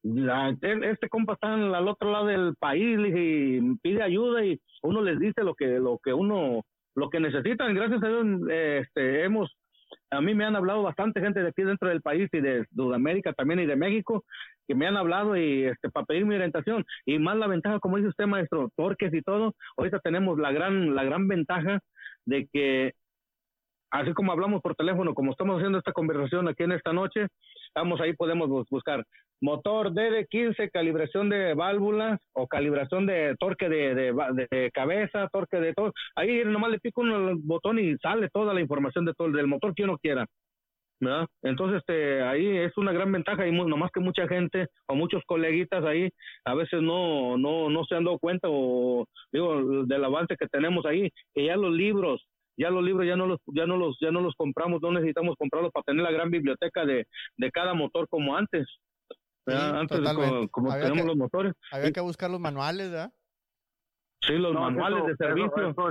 la- 0.02 0.56
este 0.60 1.08
compa 1.08 1.34
está 1.34 1.54
en- 1.54 1.74
al 1.74 1.88
otro 1.88 2.10
lado 2.10 2.26
del 2.26 2.54
país, 2.58 2.98
y 3.14 3.60
pide 3.82 4.02
ayuda 4.02 4.44
y 4.44 4.60
uno 4.82 5.02
les 5.02 5.18
dice 5.18 5.42
lo 5.44 5.54
que, 5.54 5.66
lo 5.78 5.98
que 6.02 6.12
uno, 6.12 6.62
lo 6.94 7.10
que 7.10 7.20
necesitan. 7.20 7.74
Gracias 7.74 8.02
a 8.02 8.08
Dios, 8.08 8.26
eh, 8.50 8.80
este, 8.84 9.24
hemos 9.24 9.50
a 10.10 10.20
mí 10.20 10.34
me 10.34 10.44
han 10.44 10.56
hablado 10.56 10.82
bastante 10.82 11.20
gente 11.20 11.42
de 11.42 11.48
aquí 11.48 11.62
dentro 11.62 11.88
del 11.88 12.00
país 12.02 12.28
y 12.32 12.40
de 12.40 12.64
Sudamérica 12.74 13.32
también 13.34 13.60
y 13.60 13.66
de 13.66 13.76
México 13.76 14.24
que 14.66 14.74
me 14.74 14.86
han 14.86 14.96
hablado 14.96 15.36
y 15.36 15.64
este 15.64 15.90
para 15.90 16.06
pedir 16.06 16.24
mi 16.24 16.34
orientación 16.34 16.84
y 17.04 17.18
más 17.18 17.36
la 17.36 17.46
ventaja 17.46 17.78
como 17.78 17.96
dice 17.96 18.08
usted 18.08 18.26
maestro 18.26 18.70
torques 18.76 19.12
y 19.12 19.22
todo 19.22 19.54
ahorita 19.76 20.00
tenemos 20.00 20.38
la 20.38 20.52
gran 20.52 20.94
la 20.94 21.04
gran 21.04 21.28
ventaja 21.28 21.80
de 22.24 22.46
que 22.52 22.92
así 23.92 24.12
como 24.12 24.32
hablamos 24.32 24.60
por 24.62 24.74
teléfono, 24.74 25.14
como 25.14 25.32
estamos 25.32 25.56
haciendo 25.56 25.78
esta 25.78 25.92
conversación 25.92 26.48
aquí 26.48 26.64
en 26.64 26.72
esta 26.72 26.92
noche, 26.92 27.26
estamos 27.68 28.00
ahí, 28.00 28.14
podemos 28.14 28.48
buscar 28.70 29.04
motor 29.40 29.92
DD15, 29.92 30.70
calibración 30.72 31.28
de 31.28 31.54
válvulas 31.54 32.18
o 32.32 32.46
calibración 32.46 33.06
de 33.06 33.36
torque 33.38 33.68
de, 33.68 33.94
de, 34.50 34.70
cabeza, 34.72 35.28
torque 35.32 35.58
de 35.58 35.74
todo. 35.74 35.92
Ahí 36.16 36.42
nomás 36.44 36.70
le 36.70 36.80
pico 36.80 37.02
un 37.02 37.46
botón 37.46 37.78
y 37.78 37.96
sale 37.98 38.28
toda 38.30 38.54
la 38.54 38.60
información 38.60 39.04
de 39.04 39.14
todo, 39.14 39.30
del 39.30 39.46
motor 39.46 39.74
que 39.74 39.84
uno 39.84 39.98
quiera. 39.98 40.26
¿verdad? 41.00 41.26
Entonces, 41.42 41.78
este, 41.78 42.22
ahí 42.22 42.58
es 42.58 42.76
una 42.76 42.92
gran 42.92 43.10
ventaja 43.10 43.46
y 43.46 43.50
nomás 43.52 43.90
que 43.90 43.98
mucha 43.98 44.28
gente 44.28 44.68
o 44.86 44.94
muchos 44.94 45.22
coleguitas 45.26 45.84
ahí 45.84 46.08
a 46.44 46.54
veces 46.54 46.80
no, 46.80 47.36
no, 47.36 47.68
no 47.68 47.84
se 47.84 47.96
han 47.96 48.04
dado 48.04 48.20
cuenta 48.20 48.46
o 48.48 49.06
digo, 49.32 49.84
del 49.84 50.04
avance 50.04 50.36
que 50.38 50.46
tenemos 50.46 50.86
ahí, 50.86 51.10
que 51.34 51.46
ya 51.46 51.56
los 51.56 51.72
libros, 51.72 52.24
ya 52.56 52.70
los 52.70 52.82
libros 52.84 53.06
ya 53.06 53.16
no 53.16 53.26
los 53.26 53.40
ya 53.54 53.66
no 53.66 53.76
los 53.76 53.96
ya 54.00 54.10
no 54.10 54.20
los 54.20 54.34
compramos 54.34 54.80
no 54.82 54.92
necesitamos 54.92 55.36
comprarlos 55.38 55.72
para 55.72 55.84
tener 55.84 56.02
la 56.02 56.10
gran 56.10 56.30
biblioteca 56.30 56.84
de, 56.84 57.06
de 57.36 57.50
cada 57.50 57.74
motor 57.74 58.08
como 58.08 58.36
antes. 58.36 58.66
Antes 59.44 60.00
como, 60.52 60.72
tenemos 60.72 61.06
los 61.06 61.16
motores. 61.16 61.52
había 61.72 61.90
que 61.90 62.00
buscar 62.00 62.30
los 62.30 62.38
manuales 62.38 62.90
¿verdad? 62.90 63.12
sí 64.26 64.34
los 64.34 64.54
manuales 64.54 65.04
de 65.06 65.16
servicio. 65.16 65.70
eso, 65.70 65.88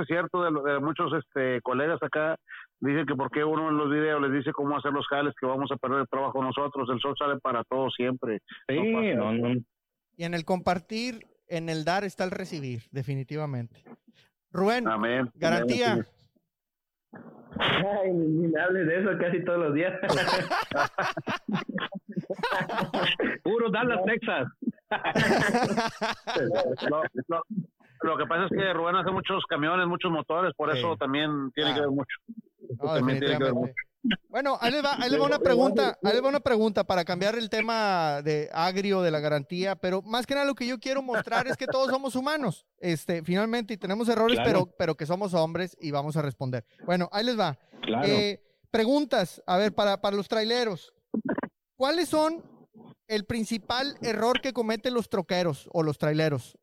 es, 0.00 0.06
cierto 0.06 0.42
de, 0.42 0.80
muchos 0.80 1.12
este 1.12 1.60
colegas 1.62 2.02
acá. 2.02 2.36
Dicen 2.80 3.06
que 3.06 3.14
porque 3.14 3.44
uno 3.44 3.70
en 3.70 3.76
los 3.76 3.90
videos 3.90 4.20
les 4.22 4.32
dice 4.32 4.52
cómo 4.52 4.76
hacer 4.76 4.92
los 4.92 5.06
jales 5.06 5.34
que 5.40 5.46
vamos 5.46 5.70
a 5.72 5.76
perder 5.76 6.00
el 6.00 6.08
trabajo 6.08 6.42
nosotros 6.42 6.88
el 6.90 7.00
sol 7.00 7.14
sale 7.18 7.38
para 7.40 7.64
todos 7.64 7.94
siempre. 7.94 8.40
Sí, 8.68 9.14
y 10.18 10.24
en 10.24 10.34
el 10.34 10.44
compartir 10.44 11.26
en 11.48 11.68
el 11.68 11.84
dar 11.84 12.04
está 12.04 12.24
el 12.24 12.30
recibir 12.30 12.82
definitivamente 12.90 13.84
Rubén, 14.56 14.84
garantía. 15.34 16.06
Ay, 17.58 18.12
ni 18.12 18.48
me 18.48 18.60
hables 18.60 18.86
de 18.86 19.00
eso 19.00 19.16
casi 19.18 19.42
todos 19.44 19.58
los 19.58 19.74
días. 19.74 19.94
Puro 23.42 23.70
Dallas, 23.70 24.00
Texas. 24.06 24.48
lo, 28.02 28.16
que 28.16 28.26
pasa 28.26 28.44
es 28.44 28.50
que 28.50 28.72
Rubén 28.72 28.96
hace 28.96 29.10
muchos 29.10 29.44
camiones, 29.44 29.86
muchos 29.86 30.10
motores, 30.10 30.54
por 30.54 30.74
eso 30.74 30.96
también 30.96 31.50
tiene 31.52 31.74
que 31.74 31.80
ver 31.80 31.90
mucho. 31.90 32.16
también 32.78 33.20
tiene 33.20 33.36
que 33.38 33.44
ver 33.44 33.54
mucho. 33.54 33.74
Bueno, 34.28 34.58
ahí 34.60 34.70
le 34.70 34.82
va, 34.82 34.96
ahí 35.00 35.10
le 35.10 35.18
va 35.18 35.26
una 35.26 35.38
pregunta, 35.38 35.98
ahí 36.02 36.14
le 36.14 36.20
va 36.20 36.28
una 36.28 36.40
pregunta 36.40 36.84
para 36.84 37.04
cambiar 37.04 37.36
el 37.36 37.50
tema 37.50 38.22
de 38.22 38.48
agrio, 38.52 39.02
de 39.02 39.10
la 39.10 39.20
garantía, 39.20 39.76
pero 39.76 40.02
más 40.02 40.26
que 40.26 40.34
nada 40.34 40.46
lo 40.46 40.54
que 40.54 40.66
yo 40.66 40.78
quiero 40.78 41.02
mostrar 41.02 41.46
es 41.48 41.56
que 41.56 41.66
todos 41.66 41.90
somos 41.90 42.14
humanos, 42.14 42.66
este, 42.78 43.22
finalmente, 43.22 43.74
y 43.74 43.76
tenemos 43.76 44.08
errores, 44.08 44.38
pero, 44.44 44.66
pero 44.78 44.96
que 44.96 45.06
somos 45.06 45.34
hombres 45.34 45.76
y 45.80 45.90
vamos 45.90 46.16
a 46.16 46.22
responder. 46.22 46.64
Bueno, 46.84 47.08
ahí 47.12 47.24
les 47.24 47.38
va. 47.38 47.58
Eh, 48.04 48.42
preguntas, 48.70 49.42
a 49.46 49.56
ver, 49.56 49.74
para, 49.74 50.00
para 50.00 50.16
los 50.16 50.28
traileros. 50.28 50.92
¿Cuáles 51.76 52.08
son 52.08 52.44
el 53.08 53.24
principal 53.24 53.96
error 54.02 54.40
que 54.40 54.52
cometen 54.52 54.94
los 54.94 55.08
troqueros 55.08 55.68
o 55.72 55.82
los 55.82 55.98
traileros? 55.98 56.56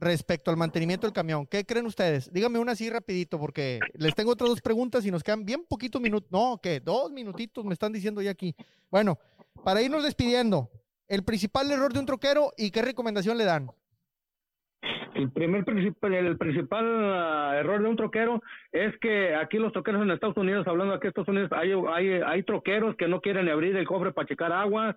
Respecto 0.00 0.50
al 0.50 0.56
mantenimiento 0.56 1.06
del 1.06 1.14
camión. 1.14 1.46
¿Qué 1.46 1.64
creen 1.64 1.86
ustedes? 1.86 2.32
Díganme 2.32 2.58
una 2.58 2.72
así 2.72 2.88
rapidito 2.90 3.38
porque 3.38 3.80
les 3.94 4.14
tengo 4.14 4.32
otras 4.32 4.50
dos 4.50 4.60
preguntas 4.60 5.04
y 5.04 5.10
nos 5.10 5.22
quedan 5.22 5.44
bien 5.44 5.64
poquitos 5.68 6.00
minutos. 6.00 6.30
No, 6.30 6.58
¿qué? 6.62 6.80
Dos 6.80 7.10
minutitos 7.10 7.64
me 7.64 7.72
están 7.72 7.92
diciendo 7.92 8.22
ya 8.22 8.30
aquí. 8.30 8.54
Bueno, 8.90 9.18
para 9.64 9.82
irnos 9.82 10.04
despidiendo, 10.04 10.70
el 11.08 11.24
principal 11.24 11.70
error 11.70 11.92
de 11.92 12.00
un 12.00 12.06
troquero 12.06 12.52
y 12.56 12.70
qué 12.70 12.82
recomendación 12.82 13.38
le 13.38 13.44
dan. 13.44 13.70
El 15.14 15.32
primer 15.32 15.64
principal, 15.64 16.14
el 16.14 16.38
principal 16.38 16.84
ah, 16.86 17.56
error 17.58 17.82
de 17.82 17.88
un 17.88 17.96
troquero 17.96 18.40
es 18.70 18.96
que 18.98 19.34
aquí 19.34 19.58
los 19.58 19.72
troqueros 19.72 20.02
en 20.02 20.12
Estados 20.12 20.36
Unidos, 20.36 20.66
hablando 20.68 20.94
aquí 20.94 21.06
en 21.06 21.08
Estados 21.08 21.28
Unidos, 21.28 21.50
hay, 21.52 21.72
hay, 21.72 22.22
hay 22.24 22.42
troqueros 22.44 22.94
que 22.94 23.08
no 23.08 23.20
quieren 23.20 23.48
abrir 23.48 23.74
el 23.76 23.86
cofre 23.86 24.12
para 24.12 24.28
checar 24.28 24.52
agua, 24.52 24.96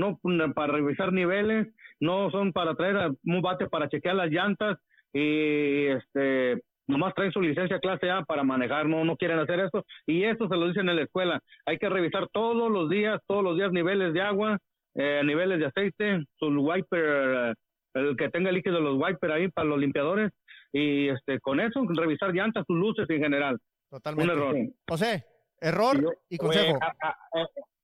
no 0.00 0.18
para 0.54 0.72
revisar 0.72 1.12
niveles, 1.12 1.68
no 2.00 2.30
son 2.30 2.52
para 2.52 2.74
traer 2.74 3.12
un 3.24 3.42
bate 3.42 3.68
para 3.68 3.88
chequear 3.88 4.16
las 4.16 4.30
llantas 4.30 4.78
y 5.12 5.86
este 5.86 6.62
nomás 6.86 7.14
traen 7.14 7.32
su 7.32 7.40
licencia 7.40 7.78
clase 7.78 8.10
A 8.10 8.24
para 8.24 8.42
manejar, 8.42 8.86
no, 8.86 9.04
no 9.04 9.16
quieren 9.16 9.38
hacer 9.38 9.60
eso, 9.60 9.84
y 10.06 10.24
eso 10.24 10.48
se 10.48 10.56
lo 10.56 10.66
dicen 10.66 10.88
en 10.88 10.96
la 10.96 11.02
escuela. 11.02 11.40
Hay 11.64 11.78
que 11.78 11.88
revisar 11.88 12.28
todos 12.32 12.70
los 12.70 12.90
días, 12.90 13.20
todos 13.28 13.44
los 13.44 13.56
días 13.56 13.70
niveles 13.70 14.12
de 14.12 14.20
agua, 14.20 14.58
eh, 14.96 15.22
niveles 15.24 15.60
de 15.60 15.66
aceite, 15.66 16.24
su 16.36 16.48
wiper, 16.48 17.04
eh, 17.04 17.54
el 17.94 18.16
que 18.16 18.28
tenga 18.28 18.50
líquido 18.50 18.76
de 18.76 18.82
los 18.82 18.98
wiper 19.00 19.30
ahí 19.30 19.48
para 19.48 19.68
los 19.68 19.78
limpiadores, 19.78 20.32
y 20.72 21.08
este 21.08 21.38
con 21.38 21.60
eso 21.60 21.80
revisar 21.88 22.32
llantas, 22.34 22.64
sus 22.66 22.76
luces 22.76 23.08
en 23.08 23.20
general. 23.20 23.58
Totalmente. 23.88 24.32
Un 24.32 24.38
error. 24.38 24.56
José, 24.88 25.24
error 25.60 26.18
y 26.28 26.38
consejo 26.38 26.78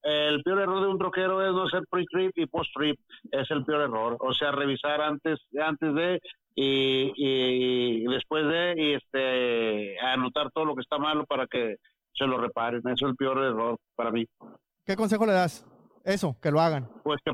el 0.07 0.42
peor 0.45 0.61
error 0.61 0.81
de 0.83 0.87
un 0.87 0.99
troquero 0.99 1.45
es 1.45 1.53
no 1.53 1.64
hacer 1.64 1.83
pre-trip 1.90 2.31
y 2.37 2.47
post-trip. 2.47 2.97
Es 3.33 3.51
el 3.51 3.64
peor 3.64 3.83
error. 3.83 4.16
O 4.21 4.33
sea, 4.33 4.53
revisar 4.53 5.01
antes, 5.01 5.40
antes 5.61 5.95
de 5.95 6.21
y, 6.55 8.05
después 8.07 8.47
de 8.47 8.75
y 8.77 8.92
este 8.95 9.99
anotar 9.99 10.51
todo 10.53 10.64
lo 10.64 10.77
que 10.77 10.83
está 10.83 10.97
malo 10.99 11.25
para 11.27 11.47
que 11.49 11.77
se 12.14 12.25
lo 12.25 12.38
reparen. 12.38 12.83
Eso 12.85 13.07
es 13.07 13.11
el 13.11 13.16
peor 13.16 13.38
error 13.38 13.79
para 13.97 14.12
mí. 14.12 14.25
¿Qué 14.85 14.95
consejo 14.95 15.27
le 15.27 15.33
das? 15.33 15.66
Eso, 16.05 16.37
que 16.40 16.53
lo 16.53 16.61
hagan. 16.61 16.88
Pues 17.03 17.21
que, 17.25 17.33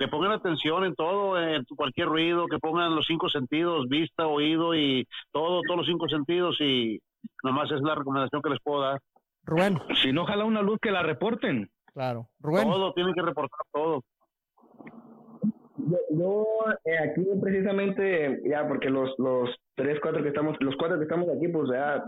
que 0.00 0.08
pongan 0.08 0.32
atención 0.32 0.84
en 0.84 0.96
todo, 0.96 1.40
en 1.40 1.64
cualquier 1.76 2.08
ruido, 2.08 2.48
que 2.48 2.58
pongan 2.58 2.96
los 2.96 3.06
cinco 3.06 3.28
sentidos, 3.28 3.88
vista, 3.88 4.26
oído 4.26 4.74
y 4.74 5.06
todo, 5.30 5.62
todos 5.62 5.78
los 5.78 5.86
cinco 5.86 6.08
sentidos 6.08 6.60
y 6.60 6.98
nomás 7.44 7.70
es 7.70 7.80
la 7.82 7.94
recomendación 7.94 8.42
que 8.42 8.50
les 8.50 8.60
puedo 8.60 8.82
dar. 8.82 9.00
Rubén. 9.48 9.78
Si 10.02 10.12
no 10.12 10.26
jala 10.26 10.44
una 10.44 10.60
luz, 10.60 10.78
que 10.80 10.90
la 10.90 11.02
reporten. 11.02 11.70
Claro. 11.94 12.28
Rubén. 12.40 12.64
Todo, 12.64 12.92
tienen 12.92 13.14
que 13.14 13.22
reportar 13.22 13.60
todo. 13.72 14.04
Yo, 16.10 16.46
eh, 16.84 16.98
aquí 16.98 17.24
precisamente, 17.40 18.42
ya, 18.44 18.68
porque 18.68 18.90
los, 18.90 19.14
los 19.18 19.48
tres, 19.74 19.98
cuatro 20.02 20.22
que 20.22 20.28
estamos, 20.28 20.56
los 20.60 20.76
cuatro 20.76 20.98
que 20.98 21.04
estamos 21.04 21.28
aquí, 21.30 21.48
pues 21.48 21.70
ya, 21.72 22.04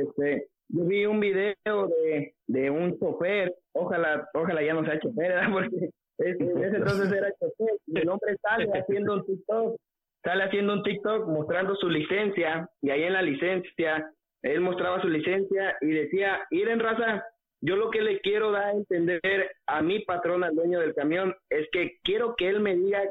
este, 0.00 0.48
yo 0.68 0.84
vi 0.84 1.04
un 1.04 1.20
video 1.20 1.54
de, 1.66 2.34
de 2.46 2.70
un 2.70 2.98
chofer, 2.98 3.54
ojalá, 3.72 4.26
ojalá 4.32 4.62
ya 4.62 4.72
no 4.72 4.84
sea 4.84 4.98
chofer, 5.00 5.34
porque 5.52 5.90
ese, 6.18 6.44
ese 6.44 6.76
entonces 6.76 7.12
era 7.12 7.30
chofer, 7.32 7.76
el 7.94 8.08
hombre 8.08 8.36
sale 8.40 8.70
haciendo 8.72 9.14
un 9.14 9.26
TikTok, 9.26 9.76
sale 10.24 10.44
haciendo 10.44 10.72
un 10.72 10.82
TikTok 10.82 11.28
mostrando 11.28 11.74
su 11.76 11.90
licencia, 11.90 12.66
y 12.80 12.90
ahí 12.90 13.02
en 13.02 13.12
la 13.12 13.22
licencia 13.22 14.10
él 14.42 14.60
mostraba 14.60 15.00
su 15.00 15.08
licencia 15.08 15.76
y 15.80 15.88
decía, 15.88 16.40
ir 16.50 16.68
en 16.68 16.80
raza, 16.80 17.24
yo 17.60 17.76
lo 17.76 17.90
que 17.90 18.02
le 18.02 18.20
quiero 18.20 18.52
dar 18.52 18.66
a 18.66 18.72
entender 18.72 19.50
a 19.66 19.82
mi 19.82 20.00
patrón, 20.00 20.44
al 20.44 20.54
dueño 20.54 20.80
del 20.80 20.94
camión, 20.94 21.34
es 21.50 21.68
que 21.72 21.98
quiero 22.02 22.34
que 22.36 22.48
él 22.48 22.60
me 22.60 22.76
diga, 22.76 23.02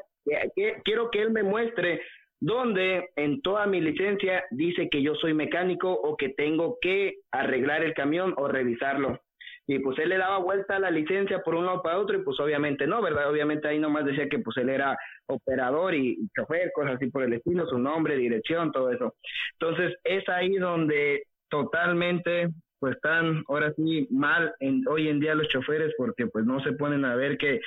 que, 0.55 0.77
quiero 0.83 1.11
que 1.11 1.21
él 1.21 1.31
me 1.31 1.43
muestre 1.43 2.01
dónde 2.39 3.09
en 3.15 3.41
toda 3.41 3.65
mi 3.65 3.81
licencia 3.81 4.45
dice 4.51 4.89
que 4.89 5.01
yo 5.01 5.15
soy 5.15 5.33
mecánico 5.33 5.91
o 5.91 6.15
que 6.15 6.29
tengo 6.29 6.77
que 6.81 7.15
arreglar 7.31 7.83
el 7.83 7.93
camión 7.93 8.33
o 8.37 8.47
revisarlo. 8.47 9.19
Y 9.67 9.79
pues 9.79 9.99
él 9.99 10.09
le 10.09 10.17
daba 10.17 10.37
vuelta 10.37 10.79
la 10.79 10.89
licencia 10.89 11.41
por 11.41 11.55
un 11.55 11.65
lado 11.65 11.81
para 11.81 11.99
otro 11.99 12.17
y 12.17 12.23
pues 12.23 12.39
obviamente 12.39 12.87
no, 12.87 13.01
¿verdad? 13.01 13.29
Obviamente 13.29 13.67
ahí 13.67 13.79
nomás 13.79 14.05
decía 14.05 14.29
que 14.29 14.39
pues 14.39 14.55
él 14.57 14.69
era 14.69 14.97
operador 15.27 15.93
y, 15.93 16.17
chofer, 16.35 16.71
cosas 16.73 16.95
así 16.95 17.09
por 17.11 17.23
el 17.23 17.33
estilo, 17.33 17.67
su 17.67 17.77
nombre, 17.77 18.15
dirección, 18.15 18.71
todo 18.71 18.91
eso. 18.91 19.15
Entonces 19.59 19.97
es 20.03 20.27
ahí 20.29 20.55
donde 20.55 21.23
totalmente 21.49 22.49
pues 22.79 22.95
están 22.95 23.43
ahora 23.47 23.73
sí 23.75 24.07
mal 24.11 24.53
en, 24.59 24.87
hoy 24.87 25.09
en 25.09 25.19
día 25.19 25.35
los 25.35 25.47
choferes 25.49 25.93
porque 25.97 26.27
pues 26.27 26.45
no 26.45 26.61
se 26.61 26.73
ponen 26.73 27.03
a 27.05 27.15
ver 27.15 27.37
que 27.37 27.59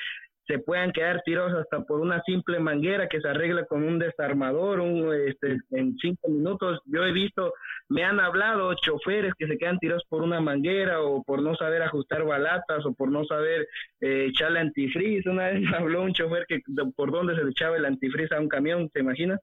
se 0.50 0.58
puedan 0.58 0.90
quedar 0.90 1.22
tirados 1.24 1.54
hasta 1.54 1.84
por 1.84 2.00
una 2.00 2.20
simple 2.22 2.58
manguera 2.58 3.08
que 3.08 3.20
se 3.20 3.28
arregla 3.28 3.66
con 3.66 3.84
un 3.84 4.00
desarmador 4.00 4.80
un, 4.80 5.14
este, 5.14 5.58
en 5.70 5.96
cinco 5.98 6.28
minutos. 6.28 6.80
Yo 6.86 7.04
he 7.04 7.12
visto, 7.12 7.54
me 7.88 8.02
han 8.02 8.18
hablado 8.18 8.74
choferes 8.74 9.32
que 9.38 9.46
se 9.46 9.58
quedan 9.58 9.78
tirados 9.78 10.02
por 10.08 10.22
una 10.22 10.40
manguera 10.40 11.02
o 11.02 11.22
por 11.22 11.40
no 11.40 11.54
saber 11.54 11.82
ajustar 11.82 12.24
balatas 12.24 12.84
o 12.84 12.92
por 12.94 13.12
no 13.12 13.24
saber 13.24 13.68
eh, 14.00 14.26
echarle 14.30 14.58
antifriz. 14.58 15.24
Una 15.26 15.50
vez 15.50 15.62
habló 15.78 16.02
un 16.02 16.14
chofer 16.14 16.46
que 16.48 16.60
por 16.96 17.12
dónde 17.12 17.36
se 17.36 17.44
le 17.44 17.50
echaba 17.50 17.76
el 17.76 17.84
antifriz 17.84 18.32
a 18.32 18.40
un 18.40 18.48
camión, 18.48 18.88
¿te 18.88 19.00
imaginas? 19.00 19.38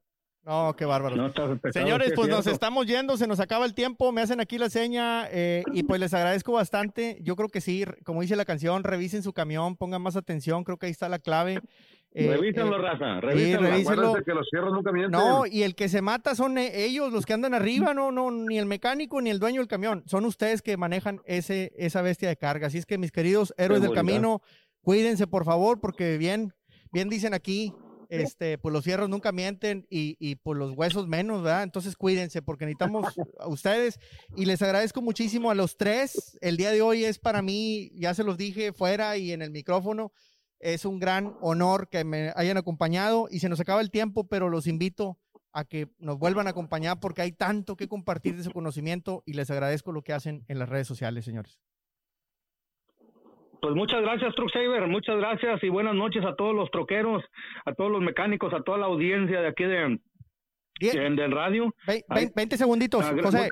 No, 0.48 0.74
qué 0.78 0.86
bárbaro. 0.86 1.34
Señores, 1.74 2.14
pues 2.16 2.30
nos 2.30 2.48
estamos 2.48 2.86
yendo, 2.86 3.18
se 3.18 3.28
nos 3.28 3.42
acaba 3.42 3.66
el 3.66 3.74
tiempo, 3.74 4.14
me 4.14 4.22
hacen 4.22 4.40
aquí 4.40 4.58
la 4.58 4.70
seña 4.70 5.28
eh, 5.30 5.62
y 5.74 5.84
pues 5.84 6.00
les 6.00 6.14
agradezco 6.14 6.54
bastante. 6.54 7.18
Yo 7.22 7.36
creo 7.36 7.50
que 7.50 7.60
sí, 7.60 7.84
como 8.06 8.22
dice 8.22 8.38
la 8.38 8.46
canción, 8.46 8.86
revisen 8.86 9.24
su 9.24 9.34
camión, 9.34 9.76
pongan 9.76 10.02
más 10.02 10.16
atención, 10.16 10.64
creo 10.64 10.78
que 10.78 10.86
ahí 10.86 10.94
está 10.94 11.10
la 11.10 11.20
clave. 11.20 11.60
Eh, 12.14 12.30
revísenlo, 12.34 12.78
eh, 12.78 12.82
raza. 12.82 13.20
Revísenlo. 13.20 14.14
que 14.24 14.34
los 14.34 14.50
fierros 14.50 14.72
nunca 14.72 14.94
mienten. 14.94 15.12
No, 15.12 15.46
y 15.46 15.64
el 15.64 15.76
que 15.76 15.90
se 15.90 16.02
mata 16.02 16.34
son 16.34 16.58
eh, 16.58 16.86
ellos, 16.86 17.12
los 17.12 17.26
que 17.26 17.34
andan 17.34 17.54
arriba, 17.54 17.94
no, 17.94 18.14
no, 18.14 18.32
ni 18.32 18.58
el 18.58 18.68
mecánico 18.68 19.20
ni 19.20 19.30
el 19.30 19.40
dueño 19.40 19.60
del 19.60 19.68
camión. 19.68 20.04
Son 20.06 20.24
ustedes 20.24 20.62
que 20.62 20.78
manejan 20.78 21.20
ese, 21.26 21.74
esa 21.78 22.02
bestia 22.02 22.30
de 22.30 22.38
carga. 22.38 22.68
Así 22.68 22.78
es 22.78 22.86
que 22.86 22.98
mis 22.98 23.12
queridos 23.12 23.54
héroes 23.58 23.82
del 23.82 23.94
camino, 23.94 24.42
cuídense 24.82 25.28
por 25.28 25.44
favor, 25.44 25.82
porque 25.82 26.18
bien, 26.18 26.54
bien 26.94 27.10
dicen 27.10 27.34
aquí, 27.34 27.74
este, 28.10 28.58
pues 28.58 28.74
los 28.74 28.84
fierros 28.84 29.10
nunca 29.10 29.32
mienten 29.32 29.86
y, 29.90 30.16
y 30.20 30.36
pues 30.36 30.58
los 30.58 30.72
huesos 30.72 31.08
menos, 31.08 31.44
¿verdad? 31.44 31.64
Entonces 31.64 31.96
cuídense 31.96 32.42
porque 32.42 32.66
necesitamos 32.66 33.14
a 33.40 33.48
ustedes 33.48 34.00
y 34.36 34.46
les 34.46 34.62
agradezco 34.62 35.02
muchísimo 35.02 35.52
a 35.52 35.56
los 35.56 35.78
tres. 35.78 36.38
El 36.42 36.58
día 36.58 36.72
de 36.72 36.82
hoy 36.82 37.06
es 37.06 37.20
para 37.20 37.42
mí, 37.42 37.92
ya 37.96 38.14
se 38.14 38.24
los 38.24 38.38
dije 38.38 38.74
fuera 38.74 39.18
y 39.18 39.32
en 39.32 39.42
el 39.42 39.52
micrófono, 39.52 40.12
es 40.60 40.86
un 40.86 41.00
gran 41.00 41.38
honor 41.42 41.90
que 41.90 42.04
me 42.04 42.32
hayan 42.36 42.58
acompañado 42.58 43.28
y 43.30 43.40
se 43.40 43.50
nos 43.50 43.60
acaba 43.60 43.82
el 43.82 43.92
tiempo, 43.92 44.28
pero 44.28 44.50
los 44.50 44.68
invito 44.68 45.20
a 45.54 45.66
que 45.66 45.90
nos 45.98 46.18
vuelvan 46.18 46.48
a 46.48 46.52
acompañar 46.52 47.00
porque 47.00 47.22
hay 47.22 47.32
tanto 47.32 47.76
que 47.76 47.88
compartir 47.88 48.36
de 48.36 48.44
su 48.44 48.52
conocimiento 48.52 49.24
y 49.26 49.34
les 49.34 49.50
agradezco 49.50 49.92
lo 49.92 50.04
que 50.04 50.14
hacen 50.14 50.46
en 50.48 50.60
las 50.60 50.70
redes 50.70 50.88
sociales, 50.88 51.26
señores. 51.26 51.60
Pues 53.62 53.76
muchas 53.76 54.02
gracias, 54.02 54.36
Truck 54.36 54.52
Saver, 54.52 54.88
muchas 54.88 55.18
gracias 55.18 55.64
y 55.64 55.70
buenas 55.70 55.96
noches 55.96 56.24
a 56.26 56.36
todos 56.36 56.56
los 56.56 56.70
troqueros, 56.72 57.24
a 57.66 57.74
todos 57.74 57.92
los 57.92 58.02
mecánicos, 58.02 58.54
a 58.54 58.62
toda 58.62 58.78
la 58.78 58.86
audiencia 58.86 59.42
de 59.42 59.48
aquí 59.48 59.64
de, 59.64 60.00
de- 60.80 61.10
del 61.16 61.32
radio. 61.32 61.74
ve- 61.88 62.04
ve- 62.10 62.32
20 62.36 62.58
segunditos, 62.58 63.04
Ah, 63.04 63.14
José. 63.22 63.50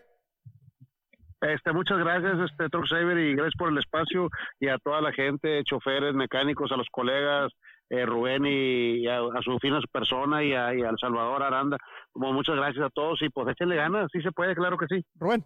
Este, 1.41 1.73
muchas 1.73 1.97
gracias, 1.99 2.39
este 2.49 2.69
Truck 2.69 2.87
Saver, 2.87 3.17
y 3.17 3.35
gracias 3.35 3.55
por 3.57 3.69
el 3.69 3.77
espacio 3.77 4.29
y 4.59 4.67
a 4.67 4.77
toda 4.79 5.01
la 5.01 5.11
gente, 5.11 5.63
choferes, 5.63 6.13
mecánicos, 6.15 6.71
a 6.71 6.77
los 6.77 6.87
colegas, 6.91 7.51
eh, 7.89 8.05
Rubén 8.05 8.45
y, 8.45 8.99
y 9.03 9.07
a, 9.07 9.17
a 9.19 9.41
su 9.43 9.57
fina 9.59 9.79
persona 9.91 10.43
y, 10.43 10.53
a, 10.53 10.73
y 10.73 10.81
al 10.81 10.97
Salvador 10.99 11.43
Aranda. 11.43 11.77
Como 12.13 12.31
muchas 12.33 12.55
gracias 12.55 12.85
a 12.85 12.89
todos 12.89 13.21
y 13.21 13.29
pues 13.29 13.47
échenle 13.49 13.75
ganas, 13.75 14.07
sí 14.11 14.21
se 14.21 14.31
puede, 14.31 14.55
claro 14.55 14.77
que 14.77 14.87
sí. 14.87 15.03
Rubén. 15.19 15.43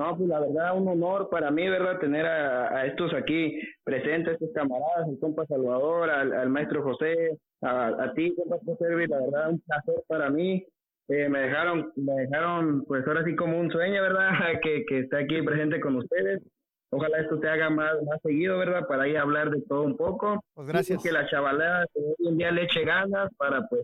No, 0.00 0.16
pues 0.16 0.30
la 0.30 0.40
verdad, 0.40 0.78
un 0.78 0.88
honor 0.88 1.28
para 1.28 1.50
mí, 1.50 1.68
¿verdad? 1.68 1.98
Tener 1.98 2.24
a, 2.24 2.74
a 2.74 2.86
estos 2.86 3.12
aquí 3.12 3.60
presentes, 3.84 4.32
estos 4.32 4.48
camaradas, 4.54 5.06
el 5.06 5.18
compa 5.18 5.44
Salvador, 5.44 6.08
al, 6.08 6.32
al 6.32 6.48
maestro 6.48 6.82
José, 6.82 7.36
a, 7.60 7.88
a 7.88 8.14
ti, 8.14 8.34
compa 8.34 8.56
Servi, 8.78 9.06
la 9.06 9.20
verdad, 9.20 9.50
un 9.50 9.60
placer 9.60 10.02
para 10.08 10.30
mí. 10.30 10.64
Eh, 11.08 11.28
me 11.28 11.40
dejaron, 11.40 11.92
me 11.96 12.14
dejaron, 12.14 12.82
pues 12.86 13.06
ahora 13.06 13.24
sí 13.24 13.36
como 13.36 13.60
un 13.60 13.70
sueño, 13.70 14.00
¿verdad? 14.00 14.30
que, 14.62 14.86
que 14.86 15.00
esté 15.00 15.18
aquí 15.18 15.42
presente 15.42 15.78
con 15.80 15.96
ustedes. 15.96 16.40
Ojalá 16.88 17.20
esto 17.20 17.38
se 17.38 17.48
haga 17.48 17.68
más, 17.68 17.92
más 18.04 18.22
seguido, 18.22 18.56
¿verdad? 18.56 18.86
Para 18.88 19.06
ir 19.06 19.18
a 19.18 19.22
hablar 19.22 19.50
de 19.50 19.60
todo 19.68 19.82
un 19.82 19.98
poco. 19.98 20.42
Pues 20.54 20.66
gracias. 20.66 21.04
Y 21.04 21.08
que 21.08 21.12
la 21.12 21.28
chavalada 21.28 21.84
que 21.92 22.00
hoy 22.00 22.26
en 22.26 22.38
día 22.38 22.50
le 22.52 22.62
eche 22.62 22.86
ganas 22.86 23.28
para, 23.36 23.68
pues, 23.68 23.82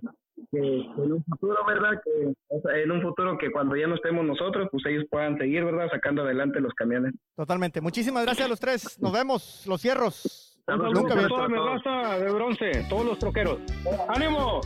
que, 0.61 1.03
en 1.03 1.12
un 1.12 1.25
futuro, 1.25 1.57
¿verdad? 1.66 2.01
Que 2.05 2.35
o 2.49 2.61
sea, 2.61 2.79
en 2.79 2.90
un 2.90 3.03
futuro 3.03 3.37
que 3.38 3.51
cuando 3.51 3.77
ya 3.77 3.87
no 3.87 3.95
estemos 3.95 4.25
nosotros, 4.25 4.69
pues 4.71 4.85
ellos 4.87 5.05
puedan 5.11 5.37
seguir, 5.38 5.64
¿verdad? 5.64 5.88
Sacando 5.90 6.23
adelante 6.23 6.61
los 6.61 6.73
camiones. 6.75 7.14
Totalmente. 7.37 7.81
Muchísimas 7.81 8.25
gracias 8.25 8.47
a 8.47 8.49
los 8.49 8.61
tres. 8.61 9.01
Nos 9.01 9.12
vemos. 9.12 9.64
Los 9.66 9.81
cierros. 9.81 10.59
Un 10.69 10.79
saludo 10.79 11.01
Nunca 11.03 11.14
bien. 11.14 11.29
toda 11.29 11.49
mi 11.49 11.59
raza 11.59 12.19
de 12.19 12.33
bronce, 12.33 12.87
todos 12.88 13.05
los 13.05 13.19
troqueros. 13.19 13.61
¡Ánimo! 14.09 14.61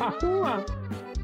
¡Ajúa! 0.00 0.64